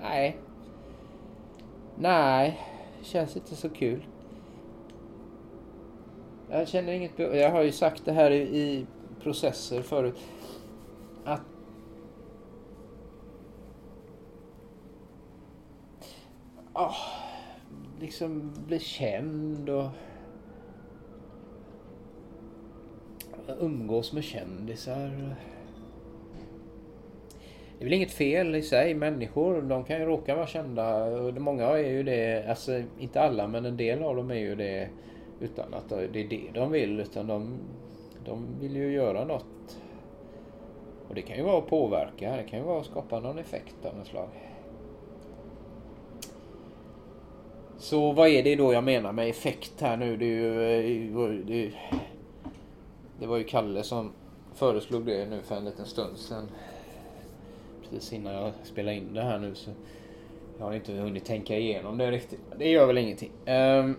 Nej. 0.00 0.36
Nej. 1.98 2.60
Känns 3.02 3.36
inte 3.36 3.56
så 3.56 3.68
kul. 3.68 4.06
Jag 6.50 6.68
känner 6.68 6.92
inget 6.92 7.16
behov. 7.16 7.36
Jag 7.36 7.50
har 7.50 7.62
ju 7.62 7.72
sagt 7.72 8.04
det 8.04 8.12
här 8.12 8.30
i, 8.30 8.42
i 8.42 8.86
processer 9.20 9.82
förut. 9.82 10.18
Att 11.24 11.40
oh, 16.74 16.96
liksom 18.00 18.52
bli 18.66 18.78
känd 18.78 19.68
och 19.68 19.88
umgås 23.60 24.12
med 24.12 24.24
kändisar. 24.24 25.36
Det 27.84 27.88
är 27.88 27.90
väl 27.90 27.96
inget 27.96 28.12
fel 28.12 28.54
i 28.54 28.62
sig. 28.62 28.94
Människor, 28.94 29.62
de 29.62 29.84
kan 29.84 29.98
ju 29.98 30.04
råka 30.04 30.34
vara 30.34 30.46
kända. 30.46 31.10
Många 31.38 31.64
är 31.64 31.90
ju 31.90 32.02
det, 32.02 32.48
alltså 32.48 32.82
inte 32.98 33.20
alla 33.20 33.46
men 33.46 33.64
en 33.64 33.76
del 33.76 34.02
av 34.02 34.16
dem 34.16 34.30
är 34.30 34.34
ju 34.34 34.54
det 34.54 34.88
utan 35.40 35.74
att 35.74 35.88
det 35.88 36.20
är 36.20 36.28
det 36.28 36.50
de 36.54 36.70
vill. 36.70 37.00
Utan 37.00 37.26
de, 37.26 37.58
de 38.24 38.46
vill 38.60 38.76
ju 38.76 38.92
göra 38.92 39.24
något. 39.24 39.78
Och 41.08 41.14
det 41.14 41.22
kan 41.22 41.36
ju 41.36 41.42
vara 41.42 41.58
att 41.58 41.66
påverka. 41.66 42.36
Det 42.36 42.42
kan 42.42 42.58
ju 42.58 42.64
vara 42.64 42.80
att 42.80 42.86
skapa 42.86 43.20
någon 43.20 43.38
effekt 43.38 43.84
av 43.84 43.96
något 43.96 44.06
slag. 44.06 44.28
Så 47.78 48.12
vad 48.12 48.28
är 48.28 48.42
det 48.42 48.56
då 48.56 48.72
jag 48.72 48.84
menar 48.84 49.12
med 49.12 49.28
effekt 49.28 49.80
här 49.80 49.96
nu? 49.96 50.16
Det 50.16 50.26
är 50.26 50.82
ju, 50.82 51.42
det 51.44 51.66
är 51.66 51.74
det 53.20 53.26
var 53.26 53.36
ju 53.36 53.44
Kalle 53.44 53.82
som 53.82 54.12
föreslog 54.54 55.06
det 55.06 55.26
nu 55.26 55.42
för 55.42 55.56
en 55.56 55.64
liten 55.64 55.86
stund 55.86 56.18
sedan. 56.18 56.48
Precis 57.90 58.12
innan 58.12 58.34
jag 58.34 58.52
spelade 58.62 58.96
in 58.96 59.14
det 59.14 59.22
här 59.22 59.38
nu 59.38 59.54
så 59.54 59.70
jag 60.58 60.64
har 60.64 60.72
inte 60.72 60.92
hunnit 60.92 61.24
tänka 61.24 61.58
igenom 61.58 61.98
det 61.98 62.10
riktigt. 62.10 62.40
Det 62.58 62.70
gör 62.70 62.86
väl 62.86 62.98
ingenting. 62.98 63.30
Um, 63.46 63.96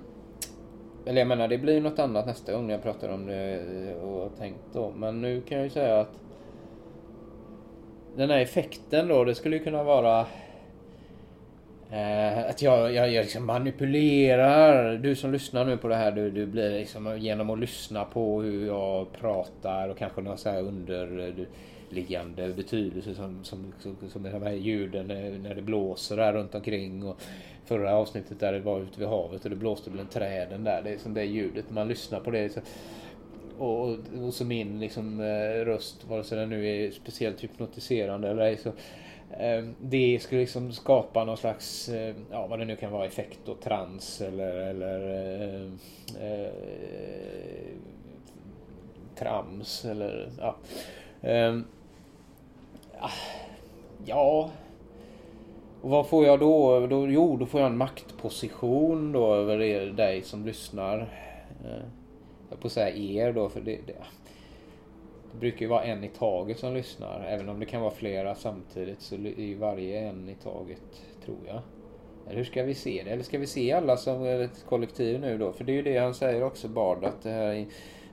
eller 1.06 1.22
jag 1.22 1.28
menar 1.28 1.48
det 1.48 1.58
blir 1.58 1.82
något 1.82 2.00
annat 2.00 2.26
nästa 2.26 2.54
gång 2.54 2.68
när 2.68 2.74
jag 2.74 2.84
pratar 2.84 3.10
om 3.10 3.26
det 3.26 3.54
eh, 3.54 4.04
och 4.04 4.22
har 4.22 4.30
tänkt 4.30 4.60
då. 4.74 4.92
Men 4.96 5.22
nu 5.22 5.42
kan 5.42 5.58
jag 5.58 5.64
ju 5.64 5.70
säga 5.70 6.00
att 6.00 6.20
den 8.16 8.30
här 8.30 8.40
effekten 8.40 9.08
då, 9.08 9.24
det 9.24 9.36
skulle 9.36 9.58
ju 9.58 9.64
kunna 9.64 9.84
vara 9.84 10.26
Eh, 11.92 12.50
att 12.50 12.62
jag, 12.62 12.94
jag, 12.94 13.12
jag 13.12 13.24
liksom 13.24 13.46
manipulerar. 13.46 14.98
Du 14.98 15.16
som 15.16 15.32
lyssnar 15.32 15.66
nu 15.66 15.78
på 15.78 15.88
det 15.88 15.96
här, 15.96 16.12
du, 16.12 16.32
du 16.32 16.46
blir 16.46 16.72
liksom 16.72 17.20
genom 17.20 17.50
att 17.50 17.60
lyssna 17.60 18.06
på 18.06 18.42
hur 18.42 18.68
jag 18.68 19.12
pratar 19.12 19.90
och 19.90 19.98
kanske 19.98 20.22
någon 20.22 20.38
så 20.38 20.50
här 20.50 20.62
under... 20.62 21.28
Eh, 21.28 21.46
liggande 21.90 22.54
betydelse 22.54 23.16
som, 23.16 23.44
som, 23.44 23.74
som, 23.80 24.10
som 24.10 24.24
de 24.24 24.30
här 24.30 24.52
ljuden 24.52 25.08
när 25.44 25.56
det 25.56 25.62
blåser 25.62 26.18
där 26.18 26.34
runt 26.34 26.56
omkring. 26.56 27.04
Och 27.04 27.22
förra 27.66 27.96
avsnittet 27.96 28.40
där 28.40 28.54
det 28.54 28.60
var 28.60 28.80
ute 28.80 29.00
vid 29.00 29.10
havet 29.10 29.44
och 29.44 29.50
det 29.50 29.56
blåste 29.56 29.90
bland 29.90 30.12
träden 30.12 30.64
där. 30.64 30.82
Det 30.84 30.90
är 30.90 30.98
som 30.98 31.14
det 31.14 31.24
ljudet, 31.24 31.70
man 31.70 31.88
lyssnar 31.88 32.20
på 32.20 32.32
det. 32.32 32.50
Så, 32.50 32.60
och, 33.58 33.98
och 34.24 34.34
så 34.34 34.46
min 34.46 34.80
liksom, 34.80 35.20
eh, 35.20 35.66
röst, 35.66 36.06
vare 36.06 36.24
sig 36.24 36.38
den 36.38 36.50
nu 36.50 36.68
är 36.68 36.92
speciellt 36.92 37.44
hypnotiserande 37.44 38.30
eller 38.30 38.44
ej, 38.44 38.58
så 38.58 38.70
eh, 39.40 39.66
det 39.82 40.20
skulle 40.22 40.42
liksom 40.42 40.72
skapa 40.72 41.26
någon 41.26 41.38
slags, 41.38 41.90
eh, 41.90 42.16
ja 42.32 42.48
vad 42.48 42.60
det 42.60 42.66
nu 42.66 42.76
kan 42.76 42.92
vara, 42.92 43.06
effekt 43.06 43.48
och 43.48 43.62
trans 43.62 44.22
eller, 44.22 44.56
eller 44.56 45.10
eh, 45.10 45.72
eh, 46.30 46.52
trams 49.16 49.86
eller 49.86 50.32
ja. 50.40 50.56
Eh, 51.26 51.60
ja. 54.06 54.52
Och 55.82 55.90
vad 55.90 56.08
får 56.08 56.26
jag 56.26 56.40
då? 56.40 56.88
då? 56.88 57.08
Jo, 57.08 57.38
då 57.38 57.46
får 57.46 57.62
jag 57.62 57.72
en 57.72 57.78
maktposition 57.78 59.12
då 59.12 59.34
över 59.34 59.62
er, 59.62 59.86
dig 59.86 60.22
som 60.22 60.46
lyssnar. 60.46 61.00
Eh, 61.66 61.86
jag 62.50 62.60
på 62.60 62.68
att 62.68 62.74
säga 62.74 62.96
er 62.96 63.34
då, 63.34 63.50
för 63.50 63.62
det, 63.62 63.80
det 63.88 63.96
det 65.36 65.40
brukar 65.40 65.62
ju 65.62 65.68
vara 65.68 65.84
en 65.84 66.04
i 66.04 66.10
taget 66.10 66.60
som 66.60 66.74
lyssnar. 66.74 67.26
Även 67.28 67.50
om 67.50 67.60
det 67.60 67.66
kan 67.66 67.82
vara 67.82 67.92
flera 67.92 68.36
samtidigt 68.36 69.02
så 69.02 69.16
är 69.16 69.42
ju 69.42 69.56
varje 69.56 70.00
en 70.00 70.30
i 70.30 70.36
taget, 70.36 71.04
tror 71.26 71.38
jag. 71.48 71.62
Eller 72.28 72.38
hur 72.38 72.44
ska 72.44 72.64
vi 72.64 72.74
se 72.74 73.02
det? 73.06 73.12
Eller 73.12 73.24
ska 73.24 73.38
vi 73.38 73.48
se 73.48 73.72
alla 73.72 73.98
som 73.98 74.26
ett 74.26 74.66
kollektiv 74.70 75.20
nu 75.20 75.38
då? 75.38 75.52
För 75.52 75.64
det 75.64 75.72
är 75.72 75.76
ju 75.76 75.82
det 75.82 75.98
han 75.98 76.14
säger 76.14 76.44
också, 76.44 76.68
Bard, 76.68 77.04
att 77.04 77.24
det 77.24 77.30
här 77.30 77.66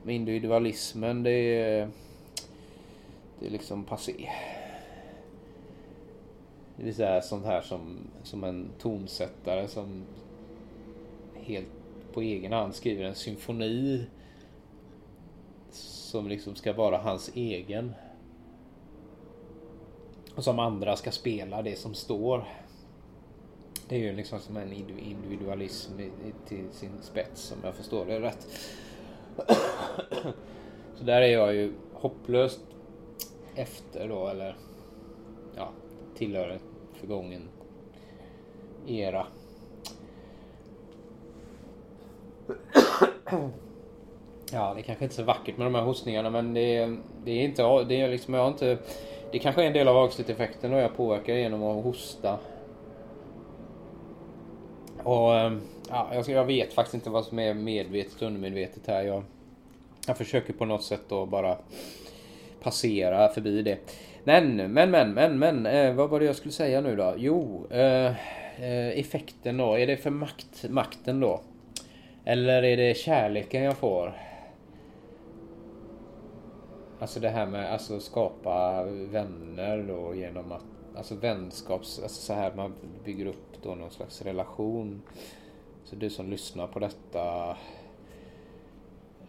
med 0.02 0.14
individualismen, 0.14 1.23
det 1.23 1.31
är, 1.31 1.88
det 3.43 3.49
är 3.49 3.51
liksom 3.51 3.85
passé. 3.85 4.31
Det 6.77 6.85
vill 6.85 6.95
säga 6.95 7.23
sånt 7.23 7.45
här 7.45 7.61
som, 7.61 7.99
som 8.23 8.45
en 8.45 8.71
tonsättare 8.79 9.69
som 9.69 10.05
helt 11.35 11.69
på 12.13 12.21
egen 12.21 12.53
hand 12.53 12.75
skriver 12.75 13.05
en 13.05 13.15
symfoni 13.15 14.07
som 15.71 16.29
liksom 16.29 16.55
ska 16.55 16.73
vara 16.73 16.99
hans 16.99 17.31
egen. 17.35 17.95
Och 20.37 20.45
som 20.45 20.59
andra 20.59 20.97
ska 20.97 21.11
spela 21.11 21.63
det 21.63 21.79
som 21.79 21.95
står. 21.95 22.45
Det 23.89 23.97
är 23.97 24.01
ju 24.01 24.13
liksom 24.13 24.41
som 24.41 24.57
en 24.57 24.73
individualism 24.73 25.93
till 26.49 26.73
sin 26.73 27.03
spets 27.03 27.53
om 27.53 27.59
jag 27.65 27.75
förstår 27.75 28.07
det 28.07 28.21
rätt. 28.21 28.49
Så 30.95 31.05
där 31.05 31.23
är 31.23 31.33
jag 31.33 31.55
ju 31.55 31.73
hopplöst 31.93 32.61
efter 33.55 34.09
då 34.09 34.29
eller 34.29 34.57
ja, 35.57 35.69
tillhör 36.17 36.49
en 36.49 36.59
förgången 37.01 37.49
era. 38.87 39.27
Ja, 44.53 44.73
det 44.77 44.83
kanske 44.83 45.05
inte 45.05 45.15
är 45.15 45.17
så 45.17 45.23
vackert 45.23 45.57
med 45.57 45.67
de 45.67 45.75
här 45.75 45.83
hostningarna 45.83 46.31
men 46.31 46.55
det, 46.55 46.77
är- 46.77 46.97
det 47.25 47.31
är 47.31 47.45
inte... 47.45 47.85
Det 47.85 48.01
är 48.01 48.09
liksom, 48.09 48.35
jag 48.35 48.41
har 48.41 48.49
inte... 48.49 48.79
Det 49.33 49.39
kanske 49.39 49.63
är 49.63 49.67
en 49.67 49.73
del 49.73 49.89
av 49.89 49.97
avsluteffekten 49.97 50.73
och 50.73 50.81
jag 50.81 50.97
påverkar 50.97 51.35
genom 51.35 51.63
att 51.63 51.85
hosta. 51.85 52.39
Och 55.05 55.35
ehm, 55.37 55.61
ja, 55.89 56.09
jag, 56.15 56.29
jag 56.29 56.45
vet 56.45 56.73
faktiskt 56.73 56.95
inte 56.95 57.11
vad 57.11 57.25
som 57.25 57.39
är 57.39 57.55
medvetet 57.55 58.15
och 58.23 58.27
undermedvetet 58.27 58.87
här. 58.87 59.03
Jag, 59.03 59.23
jag 60.07 60.19
försöker 60.19 60.53
på 60.53 60.65
något 60.65 60.83
sätt 60.85 61.03
då 61.09 61.27
bara 61.27 61.57
passera 62.62 63.28
förbi 63.28 63.62
det. 63.62 63.78
Men, 64.25 64.57
men, 64.57 64.90
men, 64.90 65.14
men, 65.14 65.38
men. 65.38 65.66
Eh, 65.66 65.95
vad 65.95 66.11
var 66.11 66.21
det 66.21 66.26
jag 66.26 66.37
skulle 66.37 66.52
säga 66.52 66.81
nu 66.81 66.97
då? 66.97 67.14
Jo, 67.16 67.66
eh, 67.71 68.07
eh, 68.62 68.99
effekten 68.99 69.57
då. 69.57 69.78
Är 69.78 69.87
det 69.87 69.97
för 69.97 70.11
makt, 70.11 70.64
makten 70.69 71.21
då? 71.21 71.40
Eller 72.25 72.62
är 72.62 72.76
det 72.76 72.97
kärleken 72.97 73.62
jag 73.62 73.76
får? 73.76 74.12
Alltså 76.99 77.21
det 77.21 77.28
här 77.28 77.47
med 77.47 77.73
alltså 77.73 78.00
skapa 78.00 78.85
vänner 78.85 79.85
då 79.88 80.14
genom 80.14 80.52
att 80.52 80.64
Alltså 80.97 81.14
vänskaps... 81.14 81.99
Alltså 82.02 82.23
så 82.23 82.33
här 82.33 82.52
man 82.54 82.75
bygger 83.04 83.26
upp 83.26 83.62
då 83.62 83.75
någon 83.75 83.90
slags 83.90 84.23
relation. 84.23 85.02
Så 85.85 85.97
du 85.97 86.11
som 86.11 86.31
lyssnar 86.31 86.66
på 86.66 86.78
detta 86.78 87.57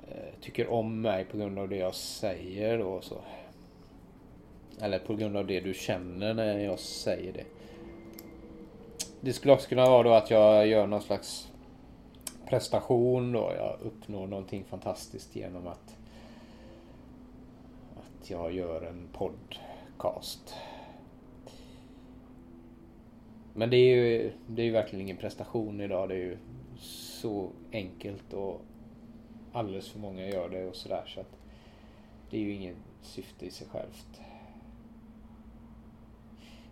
Eh, 0.07 0.41
tycker 0.41 0.67
om 0.67 1.01
mig 1.01 1.25
på 1.25 1.37
grund 1.37 1.59
av 1.59 1.69
det 1.69 1.77
jag 1.77 1.95
säger 1.95 2.77
då 2.77 3.01
så. 3.01 3.21
Eller 4.81 4.99
på 4.99 5.15
grund 5.15 5.37
av 5.37 5.47
det 5.47 5.59
du 5.59 5.73
känner 5.73 6.33
när 6.33 6.59
jag 6.59 6.79
säger 6.79 7.33
det. 7.33 7.45
Det 9.21 9.33
skulle 9.33 9.53
också 9.53 9.69
kunna 9.69 9.89
vara 9.89 10.03
då 10.03 10.13
att 10.13 10.31
jag 10.31 10.67
gör 10.67 10.87
någon 10.87 11.01
slags 11.01 11.51
prestation 12.49 13.31
då. 13.31 13.51
Jag 13.57 13.77
uppnår 13.81 14.27
någonting 14.27 14.63
fantastiskt 14.63 15.35
genom 15.35 15.67
att 15.67 15.97
att 18.23 18.29
jag 18.29 18.53
gör 18.53 18.81
en 18.81 19.07
podcast. 19.13 20.55
Men 23.53 23.69
det 23.69 23.77
är 23.77 23.95
ju, 23.95 24.31
det 24.47 24.61
är 24.61 24.65
ju 24.65 24.71
verkligen 24.71 25.01
ingen 25.01 25.17
prestation 25.17 25.81
idag. 25.81 26.09
Det 26.09 26.15
är 26.15 26.19
ju 26.19 26.37
så 26.79 27.49
enkelt 27.71 28.33
och 28.33 28.61
alldeles 29.53 29.89
för 29.89 29.99
många 29.99 30.27
gör 30.27 30.49
det 30.49 30.67
och 30.67 30.75
sådär. 30.75 31.03
Så 31.07 31.19
att 31.19 31.37
det 32.29 32.37
är 32.37 32.41
ju 32.41 32.53
ingen 32.53 32.75
syfte 33.01 33.45
i 33.45 33.51
sig 33.51 33.67
självt. 33.71 34.21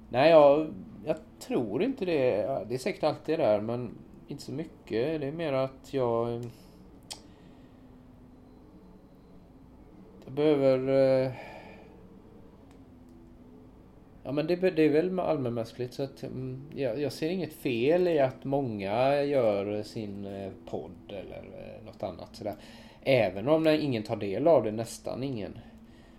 Nej, 0.09 0.29
jag, 0.29 0.73
jag 1.05 1.17
tror 1.39 1.83
inte 1.83 2.05
det. 2.05 2.35
Det 2.67 2.73
är 2.73 2.77
säkert 2.77 3.03
alltid 3.03 3.39
där, 3.39 3.61
men 3.61 3.97
inte 4.27 4.43
så 4.43 4.51
mycket. 4.51 5.21
Det 5.21 5.27
är 5.27 5.31
mer 5.31 5.53
att 5.53 5.93
jag... 5.93 6.35
Eh, 6.35 6.41
jag 10.25 10.33
behöver... 10.33 10.87
Eh, 11.25 11.31
Ja 14.23 14.31
men 14.31 14.47
det, 14.47 14.55
det 14.55 14.83
är 14.83 14.89
väl 14.89 15.19
allmänmänskligt 15.19 15.93
så 15.93 16.03
att 16.03 16.23
mm, 16.23 16.61
jag, 16.75 17.01
jag 17.01 17.13
ser 17.13 17.29
inget 17.29 17.53
fel 17.53 18.07
i 18.07 18.19
att 18.19 18.43
många 18.43 19.23
gör 19.23 19.83
sin 19.83 20.25
eh, 20.25 20.51
podd 20.65 20.91
eller 21.07 21.37
eh, 21.37 21.85
något 21.85 22.03
annat 22.03 22.35
sådär. 22.35 22.55
Även 23.03 23.47
om 23.47 23.63
när 23.63 23.79
ingen 23.79 24.03
tar 24.03 24.15
del 24.15 24.47
av 24.47 24.63
det, 24.63 24.71
nästan 24.71 25.23
ingen. 25.23 25.59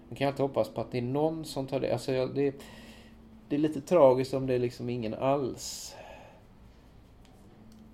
Man 0.09 0.16
kan 0.16 0.29
alltid 0.29 0.40
hoppas 0.40 0.68
på 0.68 0.81
att 0.81 0.92
det 0.92 0.98
är 0.98 1.03
någon 1.03 1.44
som 1.44 1.66
tar 1.66 1.81
del. 1.81 1.92
Alltså 1.92 2.12
jag, 2.12 2.35
det, 2.35 2.55
det 3.48 3.57
är 3.57 3.61
lite 3.61 3.81
tragiskt 3.81 4.35
om 4.35 4.46
det 4.46 4.55
är 4.55 4.59
liksom 4.59 4.88
ingen 4.88 5.14
alls. 5.14 5.96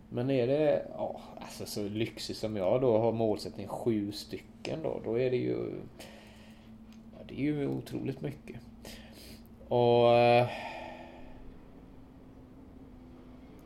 Men 0.08 0.30
är 0.30 0.46
det, 0.46 0.86
ja, 0.94 1.20
alltså 1.40 1.66
så 1.66 1.82
lyxigt 1.82 2.38
som 2.38 2.56
jag 2.56 2.80
då 2.80 2.98
har 2.98 3.12
målsättning 3.12 3.68
sju 3.68 4.12
stycken 4.12 4.82
då, 4.82 5.00
då 5.04 5.18
är 5.18 5.30
det 5.30 5.36
ju, 5.36 5.74
ja, 7.18 7.24
det 7.28 7.34
är 7.34 7.42
ju 7.42 7.68
otroligt 7.68 8.20
mycket. 8.20 8.60
Och 9.68 10.14
eh, 10.14 10.48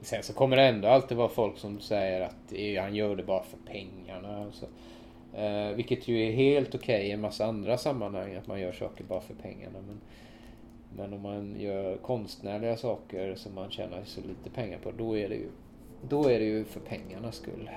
Sen 0.02 0.22
så 0.22 0.32
kommer 0.32 0.56
det 0.56 0.62
ändå 0.62 0.88
alltid 0.88 1.16
vara 1.16 1.28
folk 1.28 1.58
som 1.58 1.80
säger 1.80 2.20
att 2.20 2.52
han 2.78 2.94
gör 2.94 3.16
det 3.16 3.22
bara 3.22 3.42
för 3.42 3.58
pengarna. 3.66 4.52
Så. 4.52 4.66
Eh, 5.36 5.74
vilket 5.74 6.08
ju 6.08 6.28
är 6.28 6.32
helt 6.32 6.74
okej 6.74 7.08
i 7.08 7.10
en 7.10 7.20
massa 7.20 7.46
andra 7.46 7.78
sammanhang 7.78 8.34
att 8.34 8.46
man 8.46 8.60
gör 8.60 8.72
saker 8.72 9.04
bara 9.04 9.20
för 9.20 9.34
pengarna. 9.34 9.78
Men, 9.86 10.00
men 10.96 11.12
om 11.12 11.20
man 11.20 11.60
gör 11.60 11.96
konstnärliga 11.96 12.76
saker 12.76 13.34
som 13.34 13.54
man 13.54 13.70
tjänar 13.70 14.04
så 14.04 14.20
lite 14.20 14.50
pengar 14.54 14.78
på 14.78 14.90
då 14.90 15.16
är 15.18 15.28
det 15.28 15.34
ju, 15.34 15.48
då 16.08 16.28
är 16.28 16.38
det 16.38 16.44
ju 16.44 16.64
för 16.64 16.80
pengarnas 16.80 17.36
skull. 17.36 17.70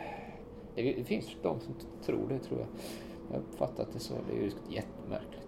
Det, 0.76 0.94
det 0.94 1.04
finns 1.04 1.36
de 1.44 1.60
som 1.60 1.76
tror 2.06 2.30
det 2.30 2.40
tror 2.40 2.60
jag. 2.60 2.70
Jag 3.30 3.36
har 3.36 3.44
uppfattat 3.44 3.94
det 3.94 4.00
så. 4.00 4.14
Det 4.30 4.38
är 4.38 4.42
ju 4.42 4.52
jättemärkligt. 4.70 5.45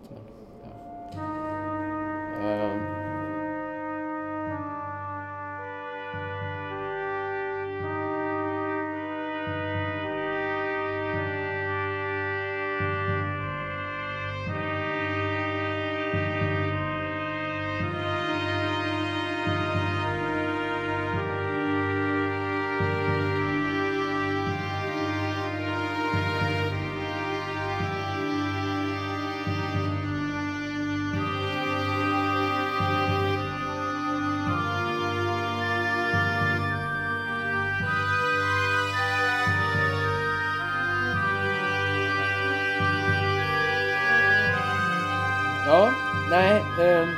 Eh, 46.79 47.09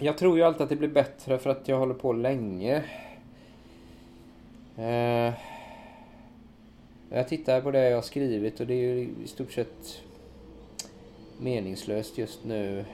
jag 0.00 0.18
tror 0.18 0.36
ju 0.36 0.42
alltid 0.42 0.62
att 0.62 0.68
det 0.68 0.76
blir 0.76 0.88
bättre 0.88 1.38
för 1.38 1.50
att 1.50 1.68
jag 1.68 1.78
håller 1.78 1.94
på 1.94 2.12
länge. 2.12 2.84
Eh, 4.78 5.32
jag 7.10 7.28
tittar 7.28 7.60
på 7.60 7.70
det 7.70 7.88
jag 7.88 7.96
har 7.96 8.02
skrivit 8.02 8.60
och 8.60 8.66
det 8.66 8.74
är 8.74 8.94
ju 8.94 9.08
i 9.24 9.26
stort 9.26 9.52
sett 9.52 10.02
meningslöst 11.40 12.18
just 12.18 12.44
nu. 12.44 12.84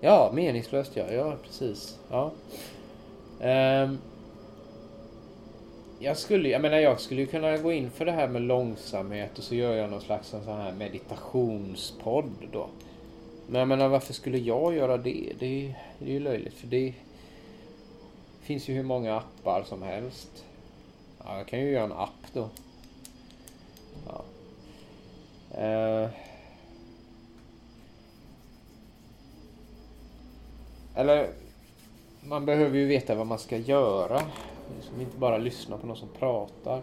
Ja, 0.00 0.30
meningslöst 0.34 0.96
ja. 0.96 1.04
Ja, 1.12 1.36
precis. 1.42 1.98
Ja. 2.10 2.32
Ehm, 3.40 3.98
jag 5.98 6.16
skulle, 6.16 6.48
jag 6.48 6.62
menar 6.62 6.76
jag 6.76 7.00
skulle 7.00 7.20
ju 7.20 7.26
kunna 7.26 7.56
gå 7.56 7.72
in 7.72 7.90
för 7.90 8.04
det 8.04 8.12
här 8.12 8.28
med 8.28 8.42
långsamhet 8.42 9.38
och 9.38 9.44
så 9.44 9.54
gör 9.54 9.74
jag 9.74 9.90
någon 9.90 10.00
slags 10.00 10.34
en 10.34 10.44
sån 10.44 10.60
här 10.60 10.72
meditationspodd 10.72 12.32
då. 12.52 12.66
Men 13.52 13.58
jag 13.58 13.68
menar 13.68 13.88
varför 13.88 14.12
skulle 14.12 14.38
jag 14.38 14.74
göra 14.74 14.96
det? 14.96 15.32
Det 15.38 15.66
är, 15.66 15.78
det 15.98 16.04
är 16.04 16.12
ju 16.12 16.20
löjligt 16.20 16.54
för 16.54 16.66
det 16.66 16.94
finns 18.40 18.68
ju 18.68 18.74
hur 18.74 18.82
många 18.82 19.16
appar 19.16 19.62
som 19.62 19.82
helst. 19.82 20.44
Ja, 21.24 21.36
jag 21.36 21.46
kan 21.46 21.60
ju 21.60 21.70
göra 21.70 21.84
en 21.84 21.92
app 21.92 22.32
då. 22.32 22.48
Ja. 24.06 24.24
Eh. 25.60 26.10
Eller 30.94 31.30
man 32.20 32.46
behöver 32.46 32.78
ju 32.78 32.86
veta 32.86 33.14
vad 33.14 33.26
man 33.26 33.38
ska 33.38 33.56
göra. 33.56 34.22
Liksom 34.76 35.00
inte 35.00 35.18
bara 35.18 35.38
lyssna 35.38 35.78
på 35.78 35.86
någon 35.86 35.96
som 35.96 36.08
pratar. 36.18 36.82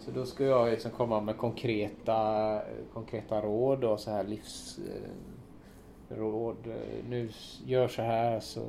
Så 0.00 0.10
då 0.10 0.26
ska 0.26 0.44
jag 0.44 0.70
liksom 0.70 0.90
komma 0.90 1.20
med 1.20 1.36
konkreta, 1.36 2.60
konkreta 2.92 3.40
råd 3.40 3.84
och 3.84 4.00
så 4.00 4.10
här 4.10 4.24
livs 4.24 4.78
eh, 4.78 5.10
råd. 6.08 6.56
Eh, 6.66 7.04
nu 7.08 7.30
gör 7.66 7.88
så 7.88 8.02
här 8.02 8.40
så. 8.40 8.66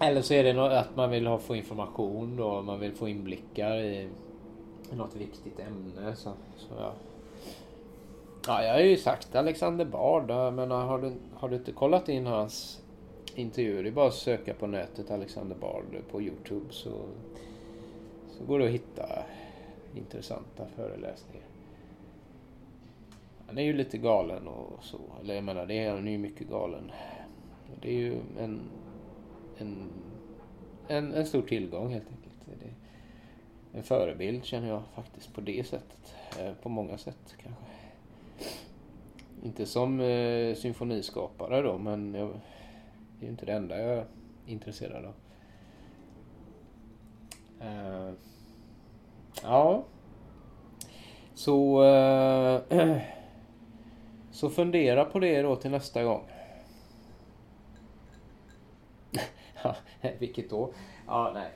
Eller 0.00 0.22
så 0.22 0.34
är 0.34 0.44
det 0.44 0.78
att 0.80 0.96
man 0.96 1.10
vill 1.10 1.26
ha, 1.26 1.38
få 1.38 1.56
information 1.56 2.36
då. 2.36 2.62
Man 2.62 2.80
vill 2.80 2.92
få 2.92 3.08
inblickar 3.08 3.76
i 3.76 4.08
något 4.90 5.16
viktigt 5.16 5.60
ämne. 5.60 6.16
Så, 6.16 6.32
så 6.56 6.74
ja. 6.78 6.92
Ja, 8.46 8.62
jag 8.62 8.72
har 8.72 8.80
ju 8.80 8.96
sagt 8.96 9.34
Alexander 9.34 9.84
Bard. 9.84 10.30
Jag 10.30 10.54
menar, 10.54 10.84
har, 10.84 10.98
du, 10.98 11.12
har 11.34 11.48
du 11.48 11.56
inte 11.56 11.72
kollat 11.72 12.08
in 12.08 12.26
hans 12.26 12.82
intervjuer? 13.34 13.82
Det 13.82 13.88
är 13.88 13.92
bara 13.92 14.08
att 14.08 14.14
söka 14.14 14.54
på 14.54 14.66
nätet 14.66 15.10
Alexander 15.10 15.56
Bard 15.56 15.84
på 16.10 16.22
Youtube 16.22 16.66
så, 16.70 16.90
så 18.38 18.44
går 18.44 18.58
det 18.58 18.64
att 18.64 18.70
hitta 18.70 19.08
intressanta 19.94 20.66
föreläsningar. 20.76 21.46
Han 23.46 23.58
är 23.58 23.62
ju 23.62 23.72
lite 23.72 23.98
galen 23.98 24.48
och 24.48 24.84
så. 24.84 25.00
Eller 25.20 25.34
jag 25.34 25.44
menar, 25.44 25.66
det 25.66 25.74
är 25.74 25.90
han 25.90 26.08
är 26.08 26.12
ju 26.12 26.18
mycket 26.18 26.48
galen. 26.48 26.90
Det 27.82 27.88
är 27.88 27.98
ju 27.98 28.20
en, 28.38 28.60
en, 29.58 29.90
en, 30.88 31.14
en 31.14 31.26
stor 31.26 31.42
tillgång 31.42 31.92
helt 31.92 32.08
enkelt. 32.08 32.60
Det, 32.60 32.70
en 33.78 33.82
förebild 33.82 34.44
känner 34.44 34.68
jag 34.68 34.82
faktiskt 34.94 35.34
på 35.34 35.40
det 35.40 35.66
sättet. 35.66 36.14
Eh, 36.40 36.52
på 36.62 36.68
många 36.68 36.98
sätt 36.98 37.36
kanske. 37.42 37.62
Inte 39.42 39.66
som 39.66 40.00
eh, 40.00 40.54
symfoniskapare 40.54 41.62
då, 41.62 41.78
men 41.78 42.14
jag, 42.14 42.28
det 43.18 43.24
är 43.24 43.26
ju 43.26 43.30
inte 43.30 43.46
det 43.46 43.52
enda 43.52 43.78
jag 43.78 43.98
är 43.98 44.06
intresserad 44.46 45.04
av. 45.04 45.14
Eh, 47.60 48.12
ja. 49.42 49.84
Så... 51.34 51.84
Eh, 51.84 52.98
så 54.36 54.50
fundera 54.50 55.04
på 55.04 55.18
det 55.18 55.42
då 55.42 55.56
till 55.56 55.70
nästa 55.70 56.04
gång. 56.04 56.24
Vilket 60.18 60.50
då? 60.50 60.72
Ja, 61.06 61.30
nej. 61.34 61.50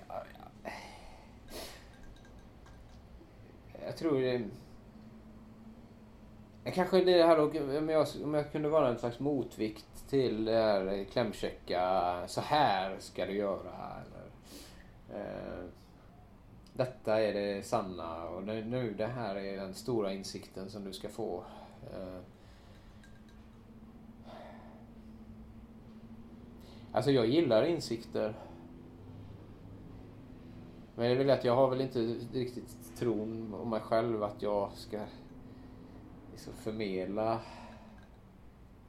Jag 3.85 3.97
tror 3.97 4.21
det... 4.21 4.43
Jag 6.64 6.75
Kanske 6.75 7.05
det 7.05 7.23
här 7.23 7.37
då, 7.37 7.79
om 7.79 7.88
jag, 7.88 8.07
om 8.25 8.35
jag 8.35 8.53
kunde 8.53 8.69
vara 8.69 8.88
en 8.88 8.99
slags 8.99 9.21
motvikt 9.21 10.09
till 10.09 10.45
det 10.45 10.57
här 10.57 11.05
klämkäcka, 11.05 12.14
så 12.27 12.40
här 12.40 12.97
ska 12.99 13.27
du 13.27 13.33
göra. 13.33 14.03
Eller, 14.07 14.31
eh, 15.21 15.64
detta 16.73 17.21
är 17.21 17.33
det 17.33 17.66
sanna 17.66 18.29
och 18.29 18.45
nu 18.45 18.95
det 18.99 19.07
här 19.07 19.37
är 19.37 19.57
den 19.57 19.75
stora 19.75 20.12
insikten 20.12 20.71
som 20.71 20.85
du 20.85 20.93
ska 20.93 21.09
få. 21.09 21.45
Eh, 21.95 22.21
Alltså 26.92 27.11
jag 27.11 27.26
gillar 27.26 27.64
insikter. 27.64 28.35
Men 30.94 31.05
det 31.05 31.12
är 31.12 31.16
väl 31.16 31.31
att 31.31 31.44
jag 31.44 31.57
har 31.57 31.70
väl 31.70 31.81
inte 31.81 31.98
riktigt 32.33 32.96
tron 32.96 33.55
om 33.55 33.70
mig 33.70 33.81
själv 33.81 34.22
att 34.22 34.42
jag 34.42 34.72
ska 34.72 35.00
liksom 36.33 36.53
förmedla 36.53 37.40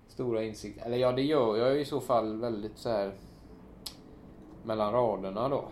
stora 0.07 0.43
insikter. 0.43 0.85
Eller 0.85 0.97
ja, 0.97 1.11
det 1.11 1.21
gör 1.21 1.57
jag 1.57 1.81
i 1.81 1.85
så 1.85 1.99
fall 1.99 2.37
väldigt 2.37 2.77
så 2.77 2.89
här 2.89 3.13
mellan 4.63 4.93
raderna 4.93 5.49
då. 5.49 5.63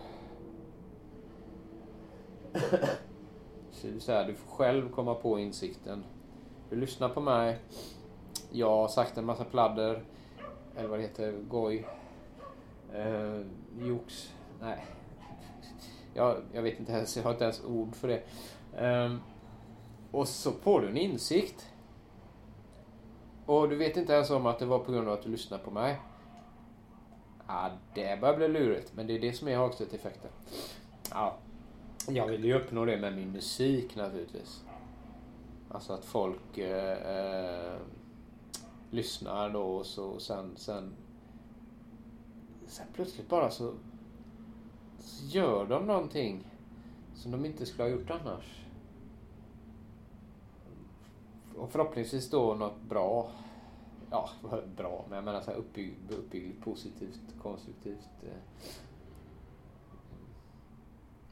Så 3.70 3.86
det 3.86 3.94
är 3.94 3.98
så 3.98 4.12
här, 4.12 4.26
du 4.26 4.34
får 4.34 4.50
själv 4.50 4.90
komma 4.90 5.14
på 5.14 5.38
insikten. 5.38 6.04
Du 6.70 6.76
lyssnar 6.76 7.08
på 7.08 7.20
mig. 7.20 7.58
Jag 8.50 8.70
har 8.70 8.88
sagt 8.88 9.18
en 9.18 9.24
massa 9.24 9.44
pladder. 9.44 10.02
Eller 10.76 10.88
vad 10.88 10.98
det 10.98 11.02
heter, 11.02 11.32
goj. 11.48 11.86
Eh, 12.94 13.40
jox. 13.78 14.34
Nej. 14.60 14.84
Jag, 16.14 16.42
jag 16.52 16.62
vet 16.62 16.80
inte 16.80 16.92
ens, 16.92 17.16
jag 17.16 17.24
har 17.24 17.32
inte 17.32 17.44
ens 17.44 17.64
ord 17.64 17.96
för 17.96 18.08
det. 18.08 18.22
Eh, 18.86 19.16
och 20.10 20.28
så 20.28 20.52
får 20.52 20.80
du 20.80 20.88
en 20.88 20.96
insikt. 20.96 21.66
Och 23.46 23.68
du 23.68 23.76
vet 23.76 23.96
inte 23.96 24.12
ens 24.12 24.30
om 24.30 24.46
att 24.46 24.58
det 24.58 24.66
var 24.66 24.78
på 24.78 24.92
grund 24.92 25.08
av 25.08 25.14
att 25.14 25.22
du 25.22 25.28
lyssnade 25.28 25.64
på 25.64 25.70
mig. 25.70 26.00
Ja, 27.46 27.70
det 27.94 28.20
börjar 28.20 28.36
bli 28.36 28.48
lurigt, 28.48 28.92
men 28.94 29.06
det 29.06 29.14
är 29.14 29.20
det 29.20 29.32
som 29.32 29.48
är 29.48 29.56
Hagstedt-effekten. 29.56 30.30
Ja, 31.10 31.36
jag 32.08 32.26
vill 32.26 32.44
ju 32.44 32.54
uppnå 32.54 32.84
det 32.84 32.96
med 32.96 33.16
min 33.16 33.32
musik 33.32 33.96
naturligtvis. 33.96 34.64
Alltså 35.70 35.92
att 35.92 36.04
folk 36.04 36.58
eh, 36.58 37.16
eh, 37.16 37.78
lyssnar 38.90 39.50
då 39.50 39.62
och 39.62 39.86
så 39.86 40.18
sen, 40.18 40.56
sen, 40.56 40.96
sen 42.70 42.86
plötsligt 42.92 43.28
bara 43.28 43.50
så, 43.50 43.74
så 44.98 45.26
gör 45.26 45.66
de 45.66 45.86
någonting 45.86 46.44
som 47.14 47.30
de 47.30 47.44
inte 47.44 47.66
skulle 47.66 47.82
ha 47.82 47.90
gjort 47.90 48.10
annars. 48.10 48.64
Och 51.56 51.70
förhoppningsvis 51.70 52.30
då 52.30 52.54
något 52.54 52.82
bra. 52.82 53.30
Ja, 54.10 54.30
bra, 54.76 55.04
men 55.08 55.16
jag 55.16 55.24
menar 55.24 55.40
så 55.40 55.50
här 55.50 55.58
uppbygg, 55.58 55.94
uppbyggligt, 56.08 56.64
positivt, 56.64 57.20
konstruktivt. 57.42 58.08
Eh, 58.22 58.68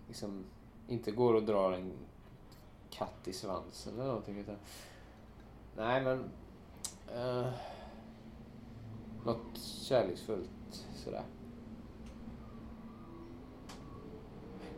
liksom 0.08 0.44
inte 0.88 1.10
går 1.10 1.34
och 1.34 1.42
drar 1.42 1.72
en 1.72 1.92
katt 2.90 3.28
i 3.28 3.32
svansen 3.32 3.94
eller 3.94 4.06
någonting. 4.06 4.38
Utan, 4.38 4.56
nej, 5.76 6.04
men... 6.04 6.30
Eh, 7.14 7.52
något 9.28 9.58
kärleksfullt 9.82 10.50
sådär. 10.94 11.22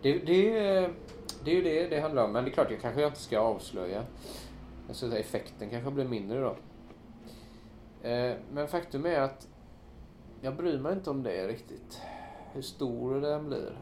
Det, 0.03 0.19
det, 0.19 0.59
är- 0.59 0.95
det 1.45 1.51
är 1.51 1.55
ju 1.55 1.63
det 1.63 1.89
det 1.89 2.01
handlar 2.01 2.25
om. 2.25 2.33
Men 2.33 2.45
det 2.45 2.51
är 2.51 2.53
klart, 2.53 2.71
jag 2.71 2.81
kanske 2.81 3.07
inte 3.07 3.19
ska 3.21 3.39
avslöja. 3.41 4.05
Alltså 4.89 5.17
effekten 5.19 5.71
kanske 5.71 5.91
blir 5.91 6.05
mindre 6.09 6.41
då. 6.41 6.57
Eh, 8.09 8.37
men 8.53 8.69
faktum 8.69 9.07
är 9.07 9.21
att 9.21 9.49
jag 10.41 10.57
bryr 10.57 10.79
mig 10.79 10.93
inte 10.93 11.11
om 11.11 11.23
det 11.23 11.49
riktigt. 11.49 12.01
Hur 12.53 12.63
stor 12.63 13.21
den 13.21 13.47
blir. 13.47 13.79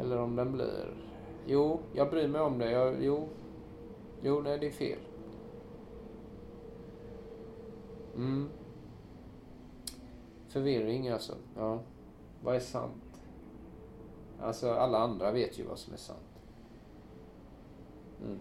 Eller 0.00 0.18
om 0.18 0.36
den 0.36 0.52
blir... 0.52 0.94
Jo, 1.46 1.80
jag 1.92 2.10
bryr 2.10 2.28
mig 2.28 2.40
om 2.40 2.58
det. 2.58 2.70
Jag, 2.70 3.04
jo, 3.04 3.28
jo, 4.22 4.40
nej, 4.40 4.58
det 4.58 4.66
är 4.66 4.70
fel. 4.70 4.98
Mm. 8.16 8.48
Förvirring 10.48 11.08
alltså. 11.08 11.36
Ja. 11.56 11.80
Vad 12.42 12.56
är 12.56 12.60
sant? 12.60 13.22
Alltså, 14.40 14.72
alla 14.72 14.98
andra 14.98 15.32
vet 15.32 15.58
ju 15.58 15.64
vad 15.64 15.78
som 15.78 15.92
är 15.92 15.96
sant. 15.96 16.42
Mm. 18.22 18.38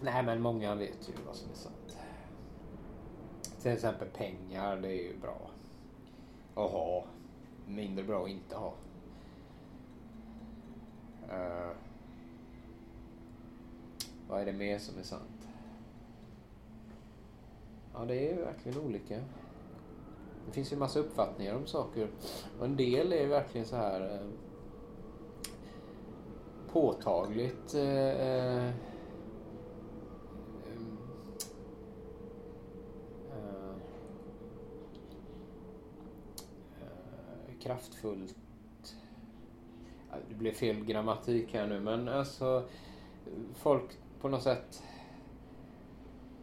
Nej, 0.00 0.22
men 0.22 0.42
många 0.42 0.74
vet 0.74 1.08
ju 1.08 1.12
vad 1.26 1.36
som 1.36 1.50
är 1.50 1.54
sant. 1.54 1.96
Till 3.62 3.70
exempel 3.70 4.08
pengar, 4.08 4.76
det 4.76 4.88
är 4.88 5.12
ju 5.12 5.18
bra 5.18 5.50
att 6.54 6.70
ha. 6.70 7.04
Mindre 7.68 8.04
bra 8.04 8.24
att 8.24 8.30
inte 8.30 8.56
ha. 8.56 8.74
Uh, 11.32 11.76
vad 14.28 14.40
är 14.40 14.46
det 14.46 14.52
mer 14.52 14.78
som 14.78 14.98
är 14.98 15.02
sant? 15.02 15.48
Ja, 17.94 18.04
det 18.04 18.14
är 18.14 18.36
ju 18.36 18.44
verkligen 18.44 18.78
olika. 18.78 19.20
Det 20.46 20.52
finns 20.52 20.72
ju 20.72 20.76
massa 20.76 20.98
uppfattningar 20.98 21.54
om 21.54 21.66
saker. 21.66 22.08
Och 22.58 22.64
en 22.64 22.76
del 22.76 23.12
är 23.12 23.26
verkligen 23.26 23.66
så 23.66 23.76
här 23.76 24.00
eh, 24.00 24.28
påtagligt 26.72 27.74
eh, 27.74 28.08
eh, 28.08 28.66
eh 28.66 28.72
kraftfullt 37.60 38.34
det 40.28 40.34
blev 40.34 40.52
fel 40.52 40.84
grammatik 40.84 41.54
här 41.54 41.66
nu, 41.66 41.80
men 41.80 42.08
alltså 42.08 42.64
folk 43.54 43.90
på 44.20 44.28
något 44.28 44.42
sätt 44.42 44.82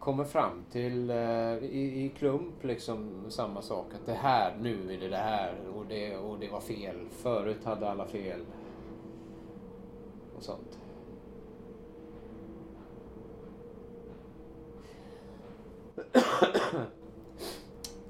kommer 0.04 0.24
fram 0.24 0.66
till 0.72 1.10
eh, 1.10 1.58
i, 1.64 2.06
i 2.06 2.12
klump 2.18 2.64
liksom 2.64 3.26
samma 3.30 3.62
sak. 3.62 3.94
Att 3.94 4.06
det 4.06 4.14
här, 4.14 4.58
nu 4.62 4.94
är 4.94 5.00
det 5.00 5.08
det 5.08 5.18
här 5.18 5.56
och 5.76 5.86
det, 5.86 6.18
och 6.18 6.40
det 6.40 6.50
var 6.50 6.62
fel. 6.62 6.96
Förut 7.10 7.64
hade 7.64 7.90
alla 7.90 8.06
fel. 8.06 8.46
Och 10.38 10.44
sånt. 10.44 10.80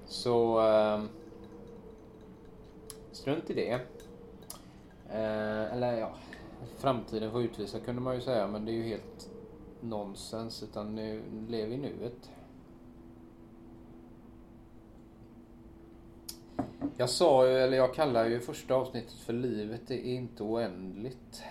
Så 0.05 0.67
eh, 0.67 1.01
strunt 3.11 3.49
i 3.49 3.53
det. 3.53 3.71
Eh, 5.09 5.73
eller 5.73 5.97
ja, 5.97 6.15
framtiden 6.77 7.31
får 7.31 7.43
utvisa 7.43 7.79
kunde 7.79 8.01
man 8.01 8.15
ju 8.15 8.21
säga, 8.21 8.47
men 8.47 8.65
det 8.65 8.71
är 8.71 8.75
ju 8.75 8.83
helt 8.83 9.29
nonsens. 9.83 10.63
Utan 10.63 10.95
nu 10.95 11.21
lever 11.47 11.73
i 11.73 11.77
nuet. 11.77 12.31
Jag 16.97 17.09
sa 17.09 17.47
ju, 17.47 17.57
eller 17.57 17.77
jag 17.77 17.93
kallar 17.93 18.25
ju 18.25 18.39
första 18.39 18.75
avsnittet 18.75 19.13
för 19.13 19.33
livet 19.33 19.91
är 19.91 20.03
inte 20.03 20.43
oändligt. 20.43 21.43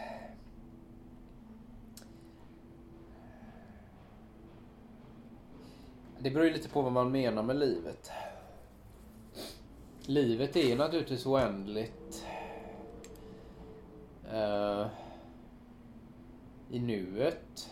Det 6.19 6.31
beror 6.31 6.47
ju 6.47 6.53
lite 6.53 6.69
på 6.69 6.83
vad 6.83 6.93
man 6.93 7.13
menar 7.13 7.43
med 7.43 7.57
livet. 7.57 8.11
Livet 10.07 10.57
är 10.57 10.77
naturligtvis 10.77 11.27
oändligt. 11.27 12.27
Uh, 14.33 14.87
I 16.71 16.81
nuet. 16.81 17.71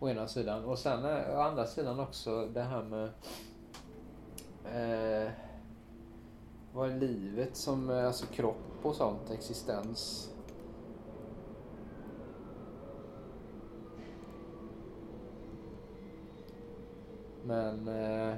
Å 0.00 0.08
ena 0.08 0.28
sidan. 0.28 0.64
Och 0.64 0.78
sen 0.78 1.04
eh, 1.04 1.36
å 1.36 1.40
andra 1.40 1.66
sidan 1.66 2.00
också 2.00 2.46
det 2.46 2.62
här 2.62 2.82
med 2.82 3.04
eh, 4.64 5.32
vad 6.72 6.90
är 6.90 6.94
livet 6.94 7.56
som, 7.56 7.90
eh, 7.90 8.06
alltså 8.06 8.26
kropp 8.26 8.56
och 8.82 8.94
sånt, 8.94 9.30
existens. 9.30 10.30
Men 17.44 17.88
eh, 17.88 18.34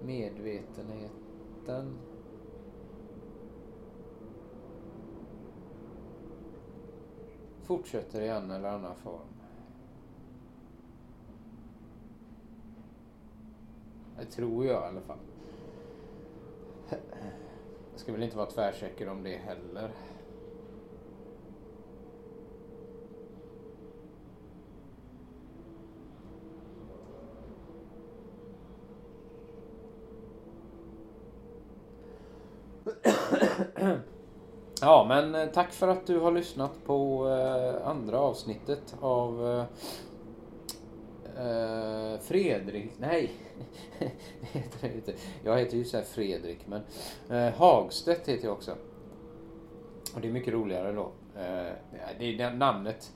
medvetenheten 0.00 1.98
fortsätter 7.70 8.20
i 8.20 8.28
en 8.28 8.50
eller 8.50 8.68
annan 8.68 8.96
form. 8.96 9.28
Det 14.18 14.24
tror 14.24 14.66
jag 14.66 14.82
i 14.82 14.86
alla 14.86 15.00
fall. 15.00 15.18
Jag 17.90 18.00
ska 18.00 18.12
väl 18.12 18.22
inte 18.22 18.36
vara 18.36 18.50
tvärsäker 18.50 19.08
om 19.08 19.22
det 19.22 19.36
heller. 19.36 19.90
Ja, 34.82 35.06
men 35.08 35.34
eh, 35.34 35.46
tack 35.46 35.72
för 35.72 35.88
att 35.88 36.06
du 36.06 36.18
har 36.18 36.32
lyssnat 36.32 36.84
på 36.84 37.28
eh, 37.28 37.88
andra 37.88 38.18
avsnittet 38.18 38.96
av 39.00 39.46
eh, 39.46 39.64
eh 41.46 42.18
Fredrik... 42.20 42.92
Nej, 42.98 43.30
det 43.98 44.10
heter 44.52 44.88
det 44.88 44.94
inte. 44.94 45.14
Jag 45.44 45.58
heter 45.58 45.76
ju 45.76 45.84
så 45.84 46.02
Fredrik, 46.02 46.66
men 46.66 46.82
eh, 47.30 47.54
Hagstedt 47.54 48.28
heter 48.28 48.44
jag 48.44 48.52
också. 48.52 48.74
Och 50.14 50.20
det 50.20 50.28
är 50.28 50.32
mycket 50.32 50.54
roligare 50.54 50.92
då. 50.92 51.12
Eh, 51.40 51.72
det 52.18 52.40
är 52.40 52.54
namnet 52.54 53.12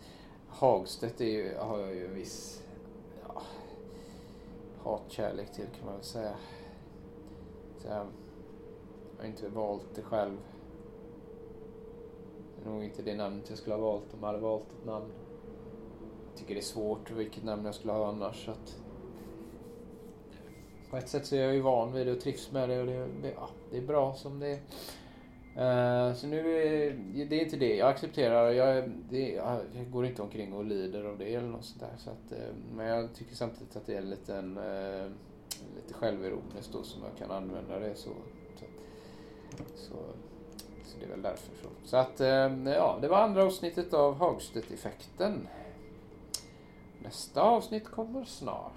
Hagstedt 0.48 1.20
är 1.20 1.24
ju, 1.24 1.56
har 1.58 1.78
jag 1.78 1.94
ju 1.94 2.06
en 2.06 2.14
viss 2.14 2.62
ja, 3.28 3.42
hatkärlek 4.84 5.52
till 5.52 5.64
kan 5.64 5.84
man 5.84 5.94
väl 5.94 6.04
säga. 6.04 6.34
Så 7.78 7.88
jag 7.88 8.06
har 9.18 9.26
inte 9.26 9.48
valt 9.48 9.94
det 9.94 10.02
själv. 10.02 10.36
Det 12.64 12.70
är 12.70 12.72
nog 12.74 12.84
inte 12.84 13.02
det 13.02 13.14
namnet 13.14 13.46
jag 13.48 13.58
skulle 13.58 13.74
ha 13.74 13.82
valt 13.82 14.14
om 14.14 14.18
jag 14.20 14.26
hade 14.26 14.38
valt 14.38 14.72
ett 14.72 14.86
namn. 14.86 15.06
Jag 16.28 16.38
tycker 16.38 16.54
det 16.54 16.60
är 16.60 16.62
svårt 16.62 17.10
vilket 17.10 17.44
namn 17.44 17.64
jag 17.64 17.74
skulle 17.74 17.92
ha 17.92 18.08
annars. 18.08 18.44
Så 18.44 18.50
att 18.50 18.76
på 20.90 20.96
ett 20.96 21.08
sätt 21.08 21.26
så 21.26 21.36
är 21.36 21.40
jag 21.40 21.54
ju 21.54 21.60
van 21.60 21.92
vid 21.92 22.06
det 22.06 22.12
och 22.12 22.20
trivs 22.20 22.52
med 22.52 22.68
det 22.68 22.80
och 22.80 22.86
det, 22.86 23.32
ja, 23.36 23.48
det 23.70 23.76
är 23.76 23.82
bra 23.82 24.14
som 24.14 24.40
det 24.40 24.48
är. 24.48 24.60
Uh, 25.56 26.14
så 26.14 26.26
nu 26.26 26.38
är 26.38 27.26
det 27.28 27.40
är 27.40 27.44
inte 27.44 27.56
det. 27.56 27.76
Jag 27.76 27.88
accepterar. 27.88 28.50
Jag, 28.50 28.90
det, 29.10 29.32
jag 29.32 29.60
går 29.90 30.06
inte 30.06 30.22
omkring 30.22 30.52
och 30.52 30.64
lider 30.64 31.04
av 31.04 31.18
det 31.18 31.34
eller 31.34 31.48
något 31.48 31.64
sånt 31.64 31.80
där. 31.80 31.96
Så 31.98 32.10
att, 32.10 32.32
uh, 32.32 32.54
men 32.76 32.86
jag 32.86 33.14
tycker 33.14 33.34
samtidigt 33.34 33.76
att 33.76 33.86
det 33.86 33.94
är 33.94 33.98
en 33.98 34.10
liten, 34.10 34.58
uh, 34.58 35.10
lite 35.76 35.94
självironiskt 35.94 36.72
då 36.72 36.82
som 36.82 37.02
jag 37.02 37.18
kan 37.18 37.30
använda 37.30 37.78
det 37.78 37.94
så. 37.94 38.10
Så, 38.56 38.64
så, 39.74 39.94
så 40.94 41.00
det 41.00 41.06
är 41.06 41.10
väl 41.10 41.22
därför 41.22 41.52
så. 41.62 41.68
Så 41.84 41.96
att 41.96 42.20
eh, 42.20 42.72
ja, 42.74 42.98
det 43.00 43.08
var 43.08 43.18
andra 43.18 43.44
avsnittet 43.44 43.94
av 43.94 44.14
Hagstedt-effekten. 44.14 45.48
Nästa 47.02 47.42
avsnitt 47.42 47.88
kommer 47.88 48.24
snart. 48.24 48.72